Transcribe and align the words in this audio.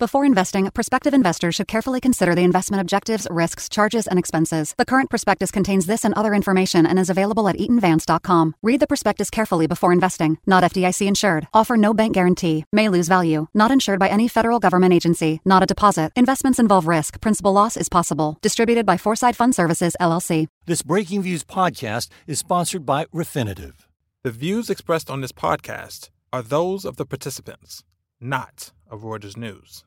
Before 0.00 0.24
investing, 0.24 0.70
prospective 0.70 1.12
investors 1.12 1.56
should 1.56 1.68
carefully 1.68 2.00
consider 2.00 2.34
the 2.34 2.42
investment 2.42 2.80
objectives, 2.80 3.26
risks, 3.30 3.68
charges, 3.68 4.06
and 4.06 4.18
expenses. 4.18 4.74
The 4.78 4.86
current 4.86 5.10
prospectus 5.10 5.50
contains 5.50 5.84
this 5.84 6.06
and 6.06 6.14
other 6.14 6.32
information 6.32 6.86
and 6.86 6.98
is 6.98 7.10
available 7.10 7.46
at 7.48 7.58
eatonvance.com. 7.58 8.54
Read 8.62 8.80
the 8.80 8.86
prospectus 8.86 9.28
carefully 9.28 9.66
before 9.66 9.92
investing. 9.92 10.38
Not 10.46 10.64
FDIC 10.64 11.06
insured. 11.06 11.48
Offer 11.52 11.76
no 11.76 11.92
bank 11.92 12.14
guarantee. 12.14 12.64
May 12.72 12.88
lose 12.88 13.08
value. 13.08 13.48
Not 13.52 13.70
insured 13.70 14.00
by 14.00 14.08
any 14.08 14.26
federal 14.26 14.58
government 14.58 14.94
agency. 14.94 15.42
Not 15.44 15.62
a 15.62 15.66
deposit. 15.66 16.12
Investments 16.16 16.58
involve 16.58 16.86
risk. 16.86 17.20
Principal 17.20 17.52
loss 17.52 17.76
is 17.76 17.90
possible. 17.90 18.38
Distributed 18.40 18.86
by 18.86 18.96
Foreside 18.96 19.36
Fund 19.36 19.54
Services, 19.54 19.94
LLC. 20.00 20.46
This 20.64 20.80
Breaking 20.80 21.20
Views 21.20 21.44
podcast 21.44 22.08
is 22.26 22.38
sponsored 22.38 22.86
by 22.86 23.04
Refinitiv. 23.14 23.74
The 24.22 24.30
views 24.30 24.70
expressed 24.70 25.10
on 25.10 25.20
this 25.20 25.32
podcast 25.32 26.08
are 26.32 26.42
those 26.42 26.86
of 26.86 26.96
the 26.96 27.04
participants, 27.04 27.84
not 28.22 28.70
of 28.90 29.00
Reuters 29.00 29.38
News. 29.38 29.82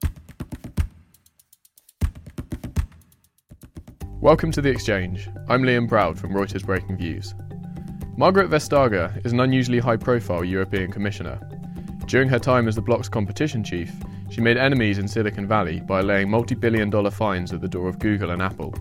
Welcome 4.19 4.51
to 4.53 4.61
The 4.61 4.71
Exchange. 4.71 5.29
I'm 5.49 5.61
Liam 5.61 5.87
Proud 5.87 6.17
from 6.17 6.31
Reuters 6.31 6.65
Breaking 6.65 6.97
Views. 6.97 7.35
Margrethe 8.17 8.49
Vestager 8.49 9.23
is 9.23 9.33
an 9.33 9.39
unusually 9.39 9.77
high 9.77 9.97
profile 9.97 10.43
European 10.43 10.91
Commissioner. 10.91 11.39
During 12.07 12.27
her 12.27 12.39
time 12.39 12.67
as 12.67 12.73
the 12.73 12.81
bloc's 12.81 13.07
competition 13.07 13.63
chief, 13.63 13.91
she 14.31 14.41
made 14.41 14.57
enemies 14.57 14.97
in 14.97 15.07
Silicon 15.07 15.47
Valley 15.47 15.81
by 15.81 16.01
laying 16.01 16.31
multi 16.31 16.55
billion 16.55 16.89
dollar 16.89 17.11
fines 17.11 17.53
at 17.53 17.61
the 17.61 17.67
door 17.67 17.87
of 17.87 17.99
Google 17.99 18.31
and 18.31 18.41
Apple. 18.41 18.73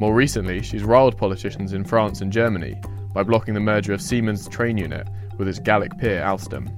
More 0.00 0.16
recently, 0.16 0.62
she's 0.62 0.82
riled 0.82 1.16
politicians 1.16 1.74
in 1.74 1.84
France 1.84 2.22
and 2.22 2.32
Germany 2.32 2.80
by 3.14 3.22
blocking 3.22 3.54
the 3.54 3.60
merger 3.60 3.92
of 3.92 4.02
Siemens' 4.02 4.48
train 4.48 4.78
unit 4.78 5.06
with 5.38 5.46
its 5.46 5.60
Gallic 5.60 5.96
peer 5.96 6.22
Alstom. 6.22 6.76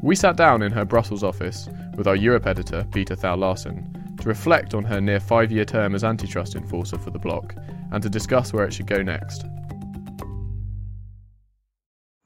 We 0.00 0.14
sat 0.14 0.36
down 0.36 0.62
in 0.62 0.70
her 0.72 0.84
Brussels 0.84 1.24
office 1.24 1.68
with 1.96 2.06
our 2.06 2.14
Europe 2.14 2.46
editor, 2.46 2.86
Peter 2.92 3.16
Thal 3.16 3.36
Larsen, 3.36 4.16
to 4.20 4.28
reflect 4.28 4.72
on 4.72 4.84
her 4.84 5.00
near 5.00 5.18
five 5.18 5.50
year 5.50 5.64
term 5.64 5.94
as 5.94 6.04
antitrust 6.04 6.54
enforcer 6.54 6.98
for 6.98 7.10
the 7.10 7.18
bloc 7.18 7.54
and 7.90 8.00
to 8.02 8.08
discuss 8.08 8.52
where 8.52 8.64
it 8.64 8.72
should 8.72 8.86
go 8.86 9.02
next. 9.02 9.44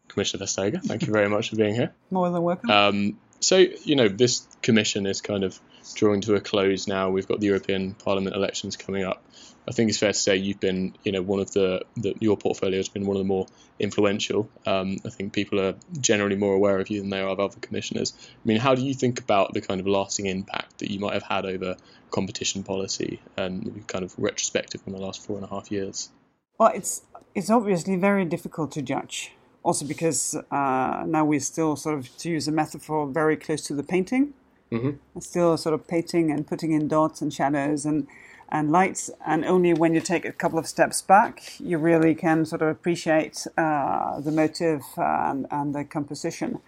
Commissioner 0.08 0.44
Vestager, 0.44 0.82
thank 0.82 1.06
you 1.06 1.12
very 1.12 1.30
much 1.30 1.48
for 1.48 1.56
being 1.56 1.74
here. 1.74 1.90
More 2.10 2.28
than 2.28 2.42
welcome. 2.42 2.70
Um, 2.70 3.18
so, 3.40 3.56
you 3.56 3.96
know, 3.96 4.08
this 4.08 4.46
commission 4.60 5.06
is 5.06 5.22
kind 5.22 5.42
of 5.42 5.58
drawing 5.94 6.20
to 6.22 6.34
a 6.34 6.40
close 6.40 6.86
now. 6.86 7.08
We've 7.08 7.26
got 7.26 7.40
the 7.40 7.46
European 7.46 7.94
Parliament 7.94 8.36
elections 8.36 8.76
coming 8.76 9.04
up. 9.04 9.24
I 9.68 9.72
think 9.72 9.90
it's 9.90 9.98
fair 9.98 10.12
to 10.12 10.18
say 10.18 10.36
you've 10.36 10.60
been, 10.60 10.94
you 11.04 11.12
know, 11.12 11.22
one 11.22 11.40
of 11.40 11.52
the, 11.52 11.84
the 11.96 12.14
your 12.20 12.36
portfolio 12.36 12.78
has 12.78 12.88
been 12.88 13.06
one 13.06 13.16
of 13.16 13.20
the 13.20 13.28
more 13.28 13.46
influential. 13.78 14.48
Um, 14.66 14.98
I 15.06 15.10
think 15.10 15.32
people 15.32 15.60
are 15.60 15.74
generally 16.00 16.36
more 16.36 16.54
aware 16.54 16.78
of 16.78 16.90
you 16.90 17.00
than 17.00 17.10
they 17.10 17.20
are 17.20 17.28
of 17.28 17.38
other 17.38 17.60
commissioners. 17.60 18.12
I 18.18 18.44
mean, 18.44 18.58
how 18.58 18.74
do 18.74 18.82
you 18.82 18.94
think 18.94 19.20
about 19.20 19.54
the 19.54 19.60
kind 19.60 19.80
of 19.80 19.86
lasting 19.86 20.26
impact 20.26 20.78
that 20.78 20.90
you 20.90 20.98
might 20.98 21.14
have 21.14 21.22
had 21.22 21.46
over 21.46 21.76
competition 22.10 22.62
policy 22.64 23.20
and 23.36 23.86
kind 23.86 24.04
of 24.04 24.14
retrospective 24.18 24.82
in 24.86 24.92
the 24.92 25.00
last 25.00 25.24
four 25.24 25.36
and 25.36 25.44
a 25.44 25.48
half 25.48 25.70
years? 25.70 26.10
Well, 26.58 26.72
it's 26.74 27.02
it's 27.34 27.50
obviously 27.50 27.96
very 27.96 28.24
difficult 28.24 28.72
to 28.72 28.82
judge. 28.82 29.32
Also, 29.64 29.86
because 29.86 30.34
uh, 30.50 31.04
now 31.06 31.24
we're 31.24 31.38
still 31.38 31.76
sort 31.76 31.96
of, 31.96 32.16
to 32.18 32.28
use 32.28 32.48
a 32.48 32.52
metaphor, 32.52 33.06
very 33.06 33.36
close 33.36 33.62
to 33.62 33.74
the 33.74 33.84
painting. 33.84 34.34
Mm-hmm. 34.72 35.20
Still 35.20 35.56
sort 35.56 35.72
of 35.72 35.86
painting 35.86 36.32
and 36.32 36.46
putting 36.46 36.72
in 36.72 36.88
dots 36.88 37.22
and 37.22 37.32
shadows 37.32 37.84
and 37.84 38.08
and 38.52 38.70
lights. 38.70 39.10
And 39.26 39.44
only 39.44 39.72
when 39.72 39.94
you 39.94 40.00
take 40.00 40.24
a 40.24 40.30
couple 40.30 40.58
of 40.58 40.68
steps 40.68 41.02
back, 41.02 41.58
you 41.58 41.78
really 41.78 42.14
can 42.14 42.44
sort 42.44 42.62
of 42.62 42.68
appreciate 42.68 43.46
uh, 43.56 44.20
the 44.20 44.30
motive 44.30 44.82
and, 44.96 45.46
and, 45.50 45.74
the 45.74 45.84
composition. 45.84 46.60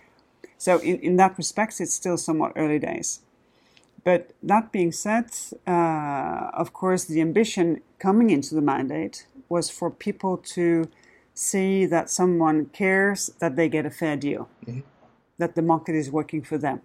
So, 0.56 0.78
in, 0.78 0.98
in 1.00 1.16
that 1.16 1.36
respect, 1.36 1.80
it's 1.80 1.92
still 1.94 2.16
somewhat 2.16 2.52
early 2.56 2.78
days. 2.78 3.20
But 4.02 4.32
that 4.42 4.72
being 4.72 4.92
said, 4.92 5.26
uh, 5.66 6.50
of 6.54 6.72
course, 6.72 7.04
the 7.04 7.20
ambition 7.20 7.82
coming 7.98 8.30
into 8.30 8.54
the 8.54 8.62
mandate 8.62 9.26
was 9.48 9.70
for 9.70 9.90
people 9.90 10.38
to 10.56 10.88
see 11.34 11.84
that 11.86 12.08
someone 12.08 12.66
cares 12.66 13.30
that 13.40 13.56
they 13.56 13.68
get 13.68 13.84
a 13.84 13.90
fair 13.90 14.16
deal, 14.16 14.48
mm-hmm. 14.66 14.80
that 15.38 15.54
the 15.54 15.62
market 15.62 15.94
is 15.94 16.10
working 16.10 16.42
for 16.42 16.56
them 16.56 16.80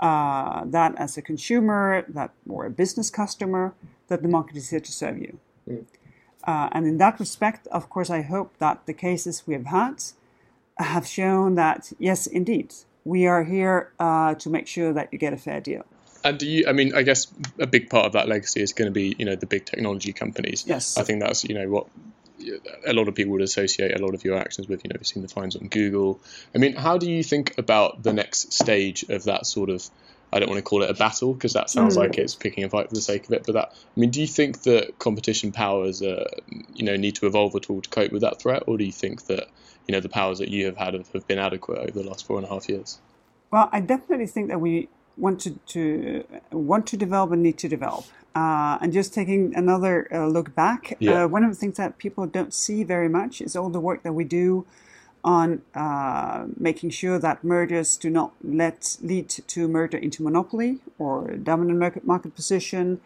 uh, 0.00 0.64
that 0.64 0.94
as 0.96 1.16
a 1.16 1.22
consumer, 1.22 2.04
that 2.08 2.30
or 2.48 2.66
a 2.66 2.70
business 2.70 3.10
customer, 3.10 3.74
that 4.08 4.22
the 4.22 4.28
market 4.28 4.56
is 4.56 4.70
here 4.70 4.80
to 4.80 4.92
serve 4.92 5.18
you. 5.18 5.38
Mm. 5.68 5.84
Uh, 6.44 6.68
and 6.72 6.86
in 6.86 6.98
that 6.98 7.18
respect, 7.20 7.66
of 7.68 7.90
course, 7.90 8.10
I 8.10 8.22
hope 8.22 8.56
that 8.58 8.86
the 8.86 8.94
cases 8.94 9.42
we 9.46 9.54
have 9.54 9.66
had 9.66 10.02
have 10.76 11.06
shown 11.06 11.56
that 11.56 11.92
yes, 11.98 12.26
indeed, 12.26 12.74
we 13.04 13.26
are 13.26 13.44
here 13.44 13.92
uh, 13.98 14.34
to 14.34 14.48
make 14.48 14.66
sure 14.66 14.92
that 14.92 15.08
you 15.12 15.18
get 15.18 15.32
a 15.32 15.36
fair 15.36 15.60
deal. 15.60 15.84
And 16.24 16.38
do 16.38 16.46
you? 16.46 16.64
I 16.66 16.72
mean, 16.72 16.94
I 16.94 17.02
guess 17.02 17.26
a 17.58 17.66
big 17.66 17.90
part 17.90 18.06
of 18.06 18.12
that 18.12 18.28
legacy 18.28 18.60
is 18.60 18.72
going 18.72 18.86
to 18.86 18.92
be, 18.92 19.14
you 19.18 19.24
know, 19.24 19.36
the 19.36 19.46
big 19.46 19.64
technology 19.66 20.12
companies. 20.12 20.64
Yes. 20.66 20.96
I 20.96 21.02
think 21.02 21.20
that's, 21.20 21.44
you 21.44 21.54
know, 21.54 21.68
what 21.68 21.86
a 22.86 22.92
lot 22.92 23.08
of 23.08 23.14
people 23.14 23.32
would 23.32 23.42
associate 23.42 23.98
a 23.98 24.04
lot 24.04 24.14
of 24.14 24.24
your 24.24 24.36
actions 24.36 24.68
with. 24.68 24.84
You 24.84 24.90
know, 24.90 24.96
we've 24.98 25.06
seen 25.06 25.22
the 25.22 25.28
fines 25.28 25.56
on 25.56 25.68
Google. 25.68 26.20
I 26.54 26.58
mean, 26.58 26.74
how 26.74 26.98
do 26.98 27.10
you 27.10 27.22
think 27.22 27.56
about 27.58 28.02
the 28.02 28.12
next 28.12 28.52
stage 28.52 29.04
of 29.08 29.24
that 29.24 29.46
sort 29.46 29.70
of? 29.70 29.88
I 30.30 30.40
don't 30.40 30.50
want 30.50 30.58
to 30.58 30.62
call 30.62 30.82
it 30.82 30.90
a 30.90 30.94
battle 30.94 31.32
because 31.32 31.54
that 31.54 31.70
sounds 31.70 31.96
mm. 31.96 32.00
like 32.00 32.18
it's 32.18 32.34
picking 32.34 32.62
a 32.62 32.68
fight 32.68 32.90
for 32.90 32.94
the 32.94 33.00
sake 33.00 33.24
of 33.26 33.32
it. 33.32 33.44
But 33.46 33.52
that, 33.52 33.72
I 33.72 34.00
mean, 34.00 34.10
do 34.10 34.20
you 34.20 34.26
think 34.26 34.62
that 34.64 34.98
competition 34.98 35.52
powers, 35.52 36.02
uh, 36.02 36.28
you 36.74 36.84
know, 36.84 36.96
need 36.96 37.16
to 37.16 37.26
evolve 37.26 37.54
at 37.54 37.70
all 37.70 37.80
to 37.80 37.88
cope 37.88 38.12
with 38.12 38.20
that 38.20 38.38
threat, 38.38 38.64
or 38.66 38.76
do 38.76 38.84
you 38.84 38.92
think 38.92 39.24
that, 39.26 39.48
you 39.86 39.92
know, 39.92 40.00
the 40.00 40.10
powers 40.10 40.40
that 40.40 40.48
you 40.48 40.66
have 40.66 40.76
had 40.76 40.92
have, 40.92 41.10
have 41.12 41.26
been 41.26 41.38
adequate 41.38 41.78
over 41.78 42.02
the 42.02 42.06
last 42.06 42.26
four 42.26 42.36
and 42.36 42.46
a 42.46 42.50
half 42.50 42.68
years? 42.68 42.98
Well, 43.50 43.70
I 43.72 43.80
definitely 43.80 44.26
think 44.26 44.48
that 44.48 44.60
we 44.60 44.90
want 45.18 45.40
to, 45.40 45.58
to 45.66 46.24
want 46.52 46.86
to 46.88 46.96
develop 46.96 47.32
and 47.32 47.42
need 47.42 47.58
to 47.58 47.68
develop. 47.68 48.04
Uh, 48.34 48.78
and 48.80 48.92
just 48.92 49.12
taking 49.12 49.54
another 49.56 50.06
uh, 50.14 50.26
look 50.26 50.54
back, 50.54 50.96
yeah. 51.00 51.24
uh, 51.24 51.28
one 51.28 51.42
of 51.42 51.50
the 51.50 51.56
things 51.56 51.76
that 51.76 51.98
people 51.98 52.26
don't 52.26 52.54
see 52.54 52.84
very 52.84 53.08
much 53.08 53.40
is 53.40 53.56
all 53.56 53.68
the 53.68 53.80
work 53.80 54.02
that 54.02 54.12
we 54.12 54.22
do 54.22 54.64
on 55.24 55.60
uh, 55.74 56.46
making 56.56 56.90
sure 56.90 57.18
that 57.18 57.42
mergers 57.42 57.96
do 57.96 58.08
not 58.08 58.32
let 58.42 58.96
lead 59.02 59.28
to 59.28 59.66
merger 59.66 59.98
into 59.98 60.22
monopoly 60.22 60.78
or 60.98 61.32
dominant 61.36 61.78
market, 61.78 62.06
market 62.06 62.34
position. 62.34 63.00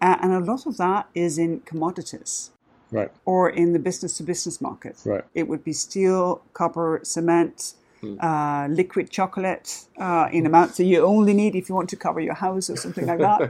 and 0.00 0.32
a 0.32 0.38
lot 0.38 0.66
of 0.66 0.76
that 0.76 1.08
is 1.14 1.38
in 1.38 1.60
commodities. 1.60 2.50
Right. 2.92 3.10
Or 3.24 3.50
in 3.50 3.72
the 3.72 3.80
business 3.80 4.16
to 4.18 4.22
business 4.22 4.60
market. 4.60 4.96
Right. 5.04 5.24
It 5.34 5.48
would 5.48 5.64
be 5.64 5.72
steel, 5.72 6.42
copper, 6.52 7.00
cement. 7.02 7.74
Uh, 8.20 8.66
liquid 8.70 9.10
chocolate 9.10 9.84
uh, 9.98 10.28
in 10.32 10.46
amounts 10.46 10.76
that 10.78 10.84
you 10.84 11.04
only 11.04 11.34
need 11.34 11.54
if 11.54 11.68
you 11.68 11.74
want 11.74 11.88
to 11.90 11.96
cover 11.96 12.20
your 12.20 12.34
house 12.34 12.70
or 12.70 12.76
something 12.76 13.06
like 13.06 13.18
that. 13.18 13.40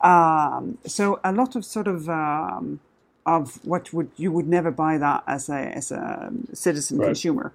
um, 0.00 0.78
so 0.86 1.20
a 1.24 1.32
lot 1.32 1.56
of 1.56 1.64
sort 1.64 1.88
of 1.88 2.08
um, 2.08 2.80
of 3.26 3.64
what 3.64 3.92
would 3.92 4.10
you 4.16 4.32
would 4.32 4.48
never 4.48 4.70
buy 4.70 4.98
that 4.98 5.22
as 5.26 5.48
a 5.48 5.58
as 5.58 5.90
a 5.90 6.32
citizen 6.52 6.98
right. 6.98 7.06
consumer. 7.06 7.52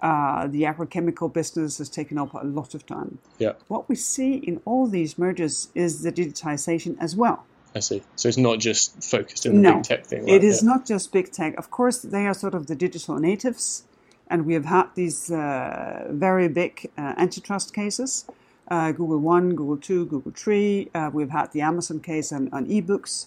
Uh, 0.00 0.48
the 0.48 0.62
agrochemical 0.62 1.32
business 1.32 1.78
has 1.78 1.88
taken 1.88 2.18
up 2.18 2.34
a 2.34 2.44
lot 2.44 2.74
of 2.74 2.84
time. 2.84 3.18
Yeah. 3.38 3.52
What 3.68 3.88
we 3.88 3.94
see 3.94 4.34
in 4.34 4.60
all 4.64 4.88
these 4.88 5.16
mergers 5.16 5.68
is 5.76 6.02
the 6.02 6.10
digitization 6.10 6.96
as 6.98 7.14
well. 7.14 7.44
I 7.74 7.78
see. 7.78 8.02
So 8.16 8.28
it's 8.28 8.36
not 8.36 8.58
just 8.58 9.02
focused 9.02 9.46
in 9.46 9.54
the 9.54 9.60
no, 9.60 9.74
big 9.74 9.84
tech 9.84 10.06
thing. 10.06 10.24
Right? 10.24 10.34
It 10.34 10.44
is 10.44 10.62
yeah. 10.62 10.70
not 10.70 10.86
just 10.86 11.12
big 11.12 11.30
tech. 11.30 11.56
Of 11.56 11.70
course, 11.70 12.02
they 12.02 12.26
are 12.26 12.34
sort 12.34 12.54
of 12.54 12.66
the 12.66 12.74
digital 12.74 13.16
natives 13.18 13.84
and 14.32 14.46
we 14.46 14.54
have 14.54 14.64
had 14.64 14.86
these 14.94 15.30
uh, 15.30 16.06
very 16.08 16.48
big 16.48 16.90
uh, 16.96 17.12
antitrust 17.18 17.74
cases. 17.74 18.24
Uh, 18.68 18.90
Google 18.90 19.18
One, 19.18 19.50
Google 19.50 19.76
Two, 19.76 20.06
Google 20.06 20.32
Three. 20.34 20.90
Uh, 20.94 21.10
we've 21.12 21.30
had 21.30 21.52
the 21.52 21.60
Amazon 21.60 22.00
case 22.00 22.32
on, 22.32 22.48
on 22.50 22.66
ebooks. 22.66 23.26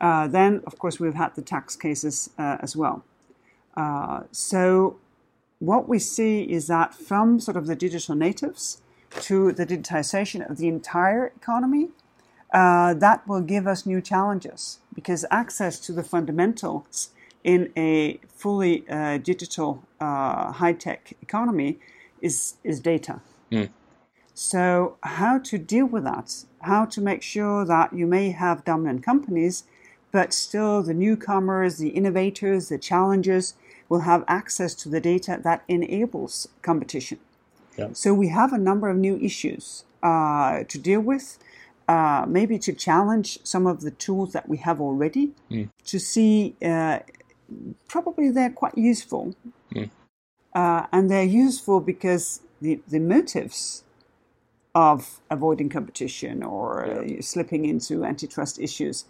Uh, 0.00 0.26
then, 0.26 0.60
of 0.66 0.76
course, 0.78 0.98
we've 0.98 1.14
had 1.14 1.36
the 1.36 1.42
tax 1.42 1.76
cases 1.76 2.30
as 2.36 2.74
well. 2.74 3.04
so, 4.32 4.96
what 5.60 5.88
we 5.88 5.98
see 5.98 6.42
is 6.42 6.66
that 6.66 6.94
from 6.94 7.38
sort 7.38 7.56
of 7.56 7.66
the 7.66 7.76
digital 7.76 8.16
natives 8.16 8.82
to 9.20 9.52
the 9.52 9.66
digitization 9.66 10.40
of 10.50 10.56
the 10.56 10.66
entire 10.66 11.26
economy, 11.26 11.90
that 12.52 13.22
will 13.28 13.42
give 13.42 13.68
us 13.68 13.86
new 13.86 14.00
challenges 14.00 14.80
because 14.94 15.24
access 15.30 15.78
to 15.78 15.92
the 15.92 16.02
fundamentals 16.02 17.10
in 17.44 17.72
a 17.76 18.20
fully 18.28 18.88
uh, 18.88 19.18
digital, 19.18 19.82
uh, 20.00 20.52
high 20.52 20.72
tech 20.72 21.14
economy 21.22 21.78
is, 22.20 22.54
is 22.64 22.80
data. 22.80 23.20
Mm. 23.50 23.70
So, 24.34 24.96
how 25.02 25.38
to 25.38 25.58
deal 25.58 25.86
with 25.86 26.04
that? 26.04 26.44
How 26.62 26.84
to 26.86 27.00
make 27.00 27.22
sure 27.22 27.64
that 27.64 27.92
you 27.92 28.06
may 28.06 28.30
have 28.30 28.64
dominant 28.64 29.02
companies, 29.02 29.64
but 30.12 30.32
still 30.32 30.82
the 30.82 30.94
newcomers, 30.94 31.78
the 31.78 31.88
innovators, 31.88 32.68
the 32.68 32.78
challengers 32.78 33.54
will 33.88 34.00
have 34.00 34.24
access 34.28 34.74
to 34.76 34.88
the 34.88 35.00
data 35.00 35.38
that 35.42 35.62
enables 35.68 36.48
competition. 36.62 37.18
Yeah. 37.76 37.88
So 37.92 38.14
we 38.14 38.28
have 38.28 38.52
a 38.52 38.58
number 38.58 38.88
of 38.88 38.96
new 38.96 39.18
issues 39.18 39.84
uh, 40.02 40.64
to 40.64 40.78
deal 40.78 41.00
with. 41.00 41.38
Uh, 41.88 42.24
maybe 42.28 42.56
to 42.56 42.72
challenge 42.72 43.40
some 43.42 43.66
of 43.66 43.80
the 43.80 43.90
tools 43.90 44.32
that 44.32 44.48
we 44.48 44.58
have 44.58 44.80
already 44.80 45.32
to 45.84 45.98
see 45.98 46.54
uh, 46.64 47.00
probably 47.88 48.30
they're 48.30 48.50
quite 48.50 48.76
useful. 48.76 49.34
Uh, 50.54 50.86
and 50.92 51.10
they're 51.10 51.22
useful 51.22 51.80
because 51.80 52.40
the, 52.60 52.80
the 52.88 52.98
motives 53.00 53.84
of 54.74 55.20
avoiding 55.30 55.68
competition 55.68 56.42
or 56.42 56.84
uh, 56.86 57.20
slipping 57.20 57.64
into 57.64 58.04
antitrust 58.04 58.58
issues 58.58 59.04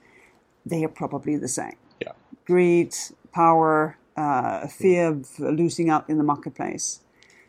they 0.66 0.84
are 0.84 0.88
probably 0.88 1.37
the 1.37 1.48
same. 1.48 1.76
Yeah. 2.00 2.12
greed 2.46 2.94
power 3.32 3.96
uh, 4.16 4.66
fear 4.69 5.08
of 5.08 5.38
losing 5.38 5.88
out 5.90 6.08
in 6.10 6.19
the 6.19 6.25
marketplace. 6.25 7.00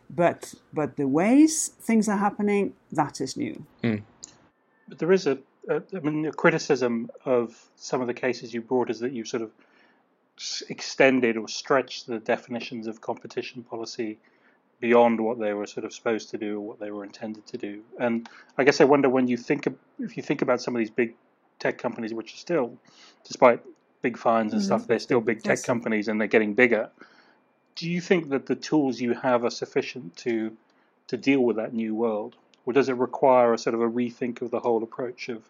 But 0.09 0.53
but 0.73 0.97
the 0.97 1.07
ways 1.07 1.69
things 1.69 2.07
are 2.09 2.17
happening 2.17 2.73
that 2.91 3.21
is 3.21 3.35
new. 3.37 3.65
But 4.87 4.99
there 4.99 5.11
is 5.11 5.27
a, 5.27 5.37
a, 5.69 5.81
I 5.95 5.99
mean, 5.99 6.25
a 6.25 6.31
criticism 6.33 7.09
of 7.25 7.69
some 7.75 8.01
of 8.01 8.07
the 8.07 8.13
cases 8.13 8.53
you 8.53 8.61
brought 8.61 8.89
is 8.89 8.99
that 8.99 9.11
you've 9.13 9.27
sort 9.27 9.43
of 9.43 9.51
s- 9.51 9.70
extended 10.69 11.37
or 11.37 11.47
stretched 11.47 12.07
the 12.07 12.19
definitions 12.19 12.87
of 12.87 13.01
competition 13.01 13.63
policy 13.63 14.17
beyond 14.79 15.19
what 15.19 15.39
they 15.39 15.53
were 15.53 15.67
sort 15.67 15.85
of 15.85 15.93
supposed 15.93 16.31
to 16.31 16.37
do 16.37 16.57
or 16.57 16.61
what 16.61 16.79
they 16.79 16.89
were 16.89 17.03
intended 17.03 17.45
to 17.47 17.57
do. 17.57 17.83
And 17.99 18.27
I 18.57 18.63
guess 18.63 18.81
I 18.81 18.85
wonder 18.85 19.09
when 19.09 19.27
you 19.27 19.37
think 19.37 19.67
of, 19.67 19.75
if 19.99 20.17
you 20.17 20.23
think 20.23 20.41
about 20.41 20.61
some 20.61 20.75
of 20.75 20.79
these 20.79 20.89
big 20.89 21.13
tech 21.59 21.77
companies, 21.77 22.13
which 22.13 22.33
are 22.33 22.37
still, 22.37 22.77
despite 23.23 23.61
big 24.01 24.17
fines 24.17 24.53
and 24.53 24.61
mm-hmm. 24.61 24.65
stuff, 24.65 24.87
they're 24.87 24.99
still 24.99 25.21
big 25.21 25.43
tech 25.43 25.57
Yes. 25.57 25.65
companies 25.65 26.07
and 26.07 26.19
they're 26.19 26.27
getting 26.27 26.55
bigger. 26.55 26.89
Do 27.75 27.89
you 27.89 28.01
think 28.01 28.29
that 28.29 28.47
the 28.47 28.55
tools 28.55 28.99
you 28.99 29.13
have 29.13 29.45
are 29.45 29.51
sufficient 29.51 30.17
to 30.17 30.57
to 31.07 31.17
deal 31.17 31.41
with 31.41 31.57
that 31.57 31.73
new 31.73 31.93
world, 31.93 32.35
or 32.65 32.73
does 32.73 32.87
it 32.87 32.95
require 32.95 33.53
a 33.53 33.57
sort 33.57 33.73
of 33.73 33.81
a 33.81 33.89
rethink 33.89 34.41
of 34.41 34.49
the 34.49 34.59
whole 34.59 34.81
approach 34.83 35.29
of 35.29 35.43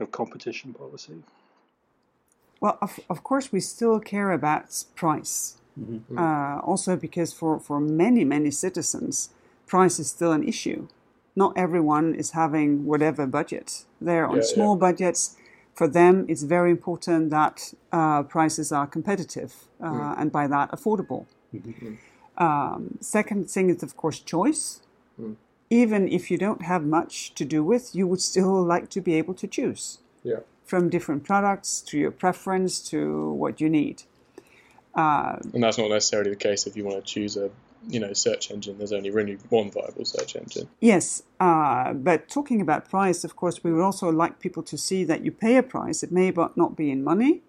of 0.00 0.10
competition 0.10 0.74
policy? 0.74 1.22
Well, 2.60 2.78
of, 2.82 2.98
of 3.08 3.22
course, 3.22 3.52
we 3.52 3.60
still 3.60 4.00
care 4.00 4.32
about 4.32 4.84
price. 4.94 5.56
Uh, 6.16 6.58
also, 6.64 6.96
because 6.96 7.32
for, 7.32 7.60
for 7.60 7.78
many, 7.80 8.24
many 8.24 8.50
citizens, 8.50 9.30
price 9.66 9.98
is 10.00 10.10
still 10.10 10.32
an 10.32 10.42
issue. 10.42 10.88
Not 11.36 11.52
everyone 11.56 12.14
is 12.14 12.32
having 12.32 12.84
whatever 12.84 13.26
budget. 13.26 13.84
They're 14.00 14.26
on 14.26 14.36
Yeah, 14.36 14.42
small 14.42 14.76
budgets. 14.76 15.36
For 15.74 15.86
them, 15.86 16.24
it's 16.28 16.42
very 16.42 16.72
important 16.72 17.30
that 17.30 17.74
uh, 17.92 18.24
prices 18.24 18.72
are 18.72 18.88
competitive 18.88 19.52
uh, 19.80 20.14
and 20.18 20.32
by 20.32 20.48
that 20.48 20.72
affordable. 20.72 21.26
Um, 22.36 22.98
second 23.00 23.48
thing 23.48 23.70
is, 23.70 23.82
of 23.82 23.96
course, 23.96 24.18
choice. 24.18 24.80
Even 25.70 26.08
if 26.08 26.30
you 26.30 26.38
don't 26.38 26.62
have 26.62 26.84
much 26.84 27.34
to 27.34 27.44
do 27.44 27.62
with, 27.62 27.94
you 27.94 28.06
would 28.08 28.22
still 28.22 28.62
like 28.62 28.88
to 28.90 29.00
be 29.00 29.14
able 29.14 29.34
to 29.34 29.46
choose 29.46 29.98
Yeah. 30.24 30.40
From 30.68 30.90
different 30.90 31.24
products 31.24 31.80
to 31.80 31.98
your 31.98 32.10
preference 32.10 32.80
to 32.90 33.32
what 33.32 33.60
you 33.60 33.70
need. 33.70 34.02
And 35.54 35.62
that's 35.62 35.78
not 35.78 35.90
necessarily 35.90 36.30
the 36.30 36.36
case 36.36 36.66
if 36.66 36.76
you 36.76 36.84
want 36.84 37.04
to 37.04 37.12
choose 37.14 37.36
a 37.36 37.50
you 37.88 38.00
know 38.00 38.12
search 38.12 38.50
engine. 38.50 38.76
There's 38.78 38.92
only 38.92 39.10
really 39.10 39.38
one 39.48 39.70
viable 39.70 40.04
search 40.04 40.36
engine. 40.36 40.68
Yes, 40.80 41.22
uh, 41.40 41.92
but 41.94 42.28
talking 42.28 42.60
about 42.60 42.88
price, 42.88 43.24
of 43.24 43.36
course, 43.36 43.62
we 43.62 43.72
would 43.72 43.82
also 43.82 44.10
like 44.10 44.40
people 44.40 44.62
to 44.64 44.76
see 44.76 45.04
that 45.04 45.24
you 45.24 45.32
pay 45.32 45.56
a 45.56 45.62
price. 45.62 46.02
It 46.02 46.12
may 46.12 46.30
but 46.30 46.56
not 46.56 46.76
be 46.76 46.90
in 46.90 47.02
money, 47.02 47.42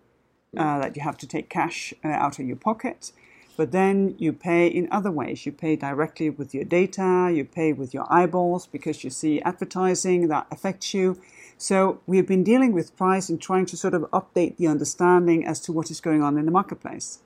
uh, 0.56 0.80
that 0.80 0.95
you 0.95 1.01
have 1.01 1.18
to 1.18 1.27
take 1.27 1.50
cash 1.50 1.94
uh, 2.04 2.07
out 2.07 2.39
of 2.39 2.45
your 2.45 2.56
pocket, 2.56 3.12
but 3.60 3.74
then 3.74 4.16
you 4.18 4.32
pay 4.32 4.68
in 4.68 4.88
other 4.90 5.12
ways. 5.12 5.46
You 5.46 5.52
pay 5.52 5.76
directly 5.76 6.30
with 6.30 6.54
your 6.54 6.64
data, 6.64 7.30
you 7.36 7.44
pay 7.44 7.74
with 7.74 7.94
your 7.94 8.06
eyeballs 8.10 8.66
because 8.66 9.04
you 9.04 9.10
see 9.10 9.42
advertising 9.42 10.30
that 10.30 10.48
affects 10.50 10.94
you. 10.94 11.20
So 11.58 12.00
we've 12.08 12.26
been 12.26 12.46
dealing 12.46 12.72
with 12.72 12.96
price 12.96 13.28
and 13.28 13.38
trying 13.42 13.66
to 13.66 13.76
sort 13.76 13.94
of 13.94 14.04
update 14.12 14.56
the 14.56 14.68
understanding 14.68 15.46
as 15.46 15.60
to 15.64 15.74
what 15.74 15.92
is 15.92 16.00
going 16.00 16.24
on 16.24 16.38
in 16.38 16.46
the 16.46 16.54
marketplace. 16.54 17.20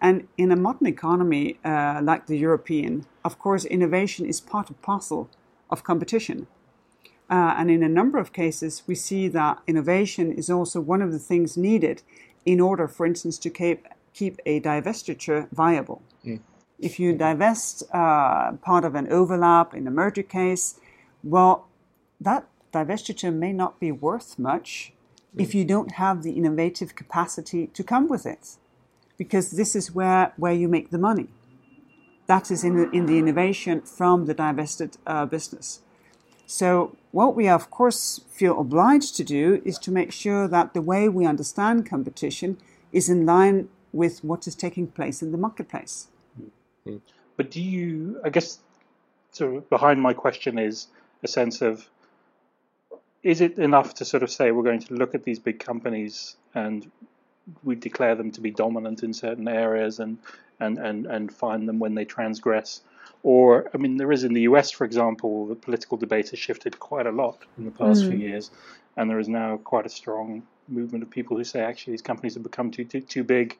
And 0.00 0.26
in 0.36 0.50
a 0.50 0.56
modern 0.56 0.88
economy 0.88 1.60
uh, 1.64 2.00
like 2.02 2.26
the 2.26 2.36
European, 2.36 3.06
of 3.24 3.38
course, 3.38 3.64
innovation 3.64 4.26
is 4.26 4.40
part 4.40 4.66
and 4.68 4.82
parcel 4.82 5.30
of 5.70 5.84
competition. 5.84 6.48
Uh, 7.30 7.54
and 7.56 7.70
in 7.70 7.84
a 7.84 7.88
number 7.88 8.18
of 8.18 8.32
cases, 8.32 8.82
we 8.88 8.96
see 8.96 9.28
that 9.28 9.60
innovation 9.68 10.32
is 10.32 10.50
also 10.50 10.80
one 10.80 11.02
of 11.02 11.12
the 11.12 11.20
things 11.20 11.56
needed 11.56 12.02
in 12.44 12.58
order, 12.60 12.88
for 12.88 13.06
instance, 13.06 13.38
to 13.38 13.48
keep, 13.48 13.86
keep 14.14 14.38
a 14.46 14.60
divestiture 14.60 15.48
viable. 15.50 16.02
If 16.78 16.98
you 16.98 17.12
divest 17.12 17.84
uh, 17.92 18.52
part 18.54 18.84
of 18.84 18.94
an 18.94 19.06
overlap 19.12 19.74
in 19.74 19.86
a 19.86 19.90
merger 19.90 20.24
case, 20.24 20.80
well, 21.22 21.68
that 22.20 22.46
divestiture 22.72 23.32
may 23.32 23.52
not 23.52 23.78
be 23.78 23.92
worth 23.92 24.38
much 24.38 24.92
if 25.36 25.54
you 25.54 25.64
don't 25.64 25.92
have 25.92 26.22
the 26.22 26.32
innovative 26.32 26.94
capacity 26.94 27.68
to 27.68 27.82
come 27.82 28.08
with 28.08 28.26
it 28.26 28.56
because 29.16 29.52
this 29.52 29.74
is 29.76 29.94
where, 29.94 30.32
where 30.36 30.52
you 30.52 30.68
make 30.68 30.90
the 30.90 30.98
money. 30.98 31.28
That 32.26 32.50
is 32.50 32.64
in 32.64 32.76
the, 32.76 32.90
in 32.90 33.06
the 33.06 33.18
innovation 33.18 33.82
from 33.82 34.26
the 34.26 34.34
divested 34.34 34.96
uh, 35.06 35.26
business. 35.26 35.80
So, 36.46 36.96
what 37.12 37.34
we 37.34 37.48
of 37.48 37.70
course 37.70 38.20
feel 38.30 38.58
obliged 38.60 39.16
to 39.16 39.24
do 39.24 39.62
is 39.64 39.78
to 39.78 39.90
make 39.90 40.12
sure 40.12 40.48
that 40.48 40.74
the 40.74 40.82
way 40.82 41.08
we 41.08 41.24
understand 41.26 41.88
competition 41.88 42.58
is 42.90 43.08
in 43.08 43.24
line 43.24 43.68
with 43.92 44.24
what 44.24 44.46
is 44.46 44.54
taking 44.54 44.86
place 44.86 45.22
in 45.22 45.32
the 45.32 45.38
marketplace. 45.38 46.08
Mm-hmm. 46.40 46.96
But 47.36 47.50
do 47.50 47.60
you? 47.60 48.20
I 48.24 48.30
guess 48.30 48.58
sort 49.32 49.56
of 49.56 49.70
behind 49.70 50.00
my 50.00 50.12
question 50.12 50.58
is 50.58 50.88
a 51.22 51.28
sense 51.28 51.62
of 51.62 51.88
is 53.22 53.40
it 53.40 53.58
enough 53.58 53.94
to 53.94 54.04
sort 54.04 54.22
of 54.22 54.30
say 54.30 54.50
we're 54.50 54.64
going 54.64 54.80
to 54.80 54.94
look 54.94 55.14
at 55.14 55.24
these 55.24 55.38
big 55.38 55.60
companies 55.60 56.36
and 56.54 56.90
we 57.64 57.74
declare 57.74 58.14
them 58.14 58.30
to 58.32 58.40
be 58.40 58.50
dominant 58.50 59.02
in 59.02 59.12
certain 59.12 59.48
areas 59.48 59.98
and 59.98 60.18
and 60.60 60.78
and 60.78 61.06
and 61.06 61.32
find 61.32 61.68
them 61.68 61.78
when 61.78 61.94
they 61.94 62.04
transgress 62.04 62.82
or 63.22 63.70
I 63.72 63.78
mean 63.78 63.96
there 63.96 64.12
is 64.12 64.24
in 64.24 64.32
the 64.32 64.42
US 64.42 64.70
for 64.70 64.84
example 64.84 65.46
the 65.46 65.54
political 65.54 65.96
debate 65.96 66.30
has 66.30 66.38
shifted 66.38 66.78
quite 66.78 67.06
a 67.06 67.12
lot 67.12 67.38
in 67.58 67.64
the 67.64 67.70
past 67.70 68.02
mm. 68.02 68.10
few 68.10 68.18
years 68.18 68.50
and 68.96 69.08
there 69.08 69.18
is 69.18 69.28
now 69.28 69.56
quite 69.56 69.86
a 69.86 69.90
strong 69.90 70.42
movement 70.68 71.02
of 71.02 71.10
people 71.10 71.36
who 71.36 71.44
say 71.44 71.60
actually 71.60 71.92
these 71.92 72.02
companies 72.02 72.34
have 72.34 72.42
become 72.42 72.70
too 72.70 72.84
too, 72.84 73.00
too 73.00 73.24
big 73.24 73.58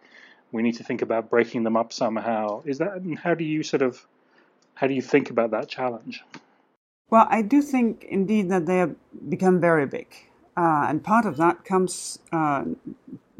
we 0.53 0.63
need 0.63 0.77
to 0.77 0.85
think 0.85 1.03
about 1.03 1.31
breaking 1.31 1.63
them 1.65 1.77
up 1.77 1.93
somehow 1.93 2.63
is 2.65 2.79
that 2.79 2.93
and 2.95 3.19
how 3.19 3.35
do 3.35 3.45
you 3.45 3.63
sort 3.63 3.83
of 3.83 4.07
how 4.75 4.87
do 4.87 4.95
you 4.95 5.03
think 5.03 5.31
about 5.31 5.51
that 5.51 5.69
challenge 5.69 6.23
Well, 7.11 7.27
I 7.29 7.43
do 7.43 7.61
think 7.61 8.05
indeed 8.05 8.49
that 8.49 8.67
they 8.67 8.79
have 8.79 8.95
become 9.29 9.61
very 9.61 9.87
big. 9.87 10.09
Uh, 10.57 10.87
and 10.89 11.05
part 11.05 11.27
of 11.27 11.37
that 11.37 11.65
comes 11.65 12.19
uh, 12.33 12.65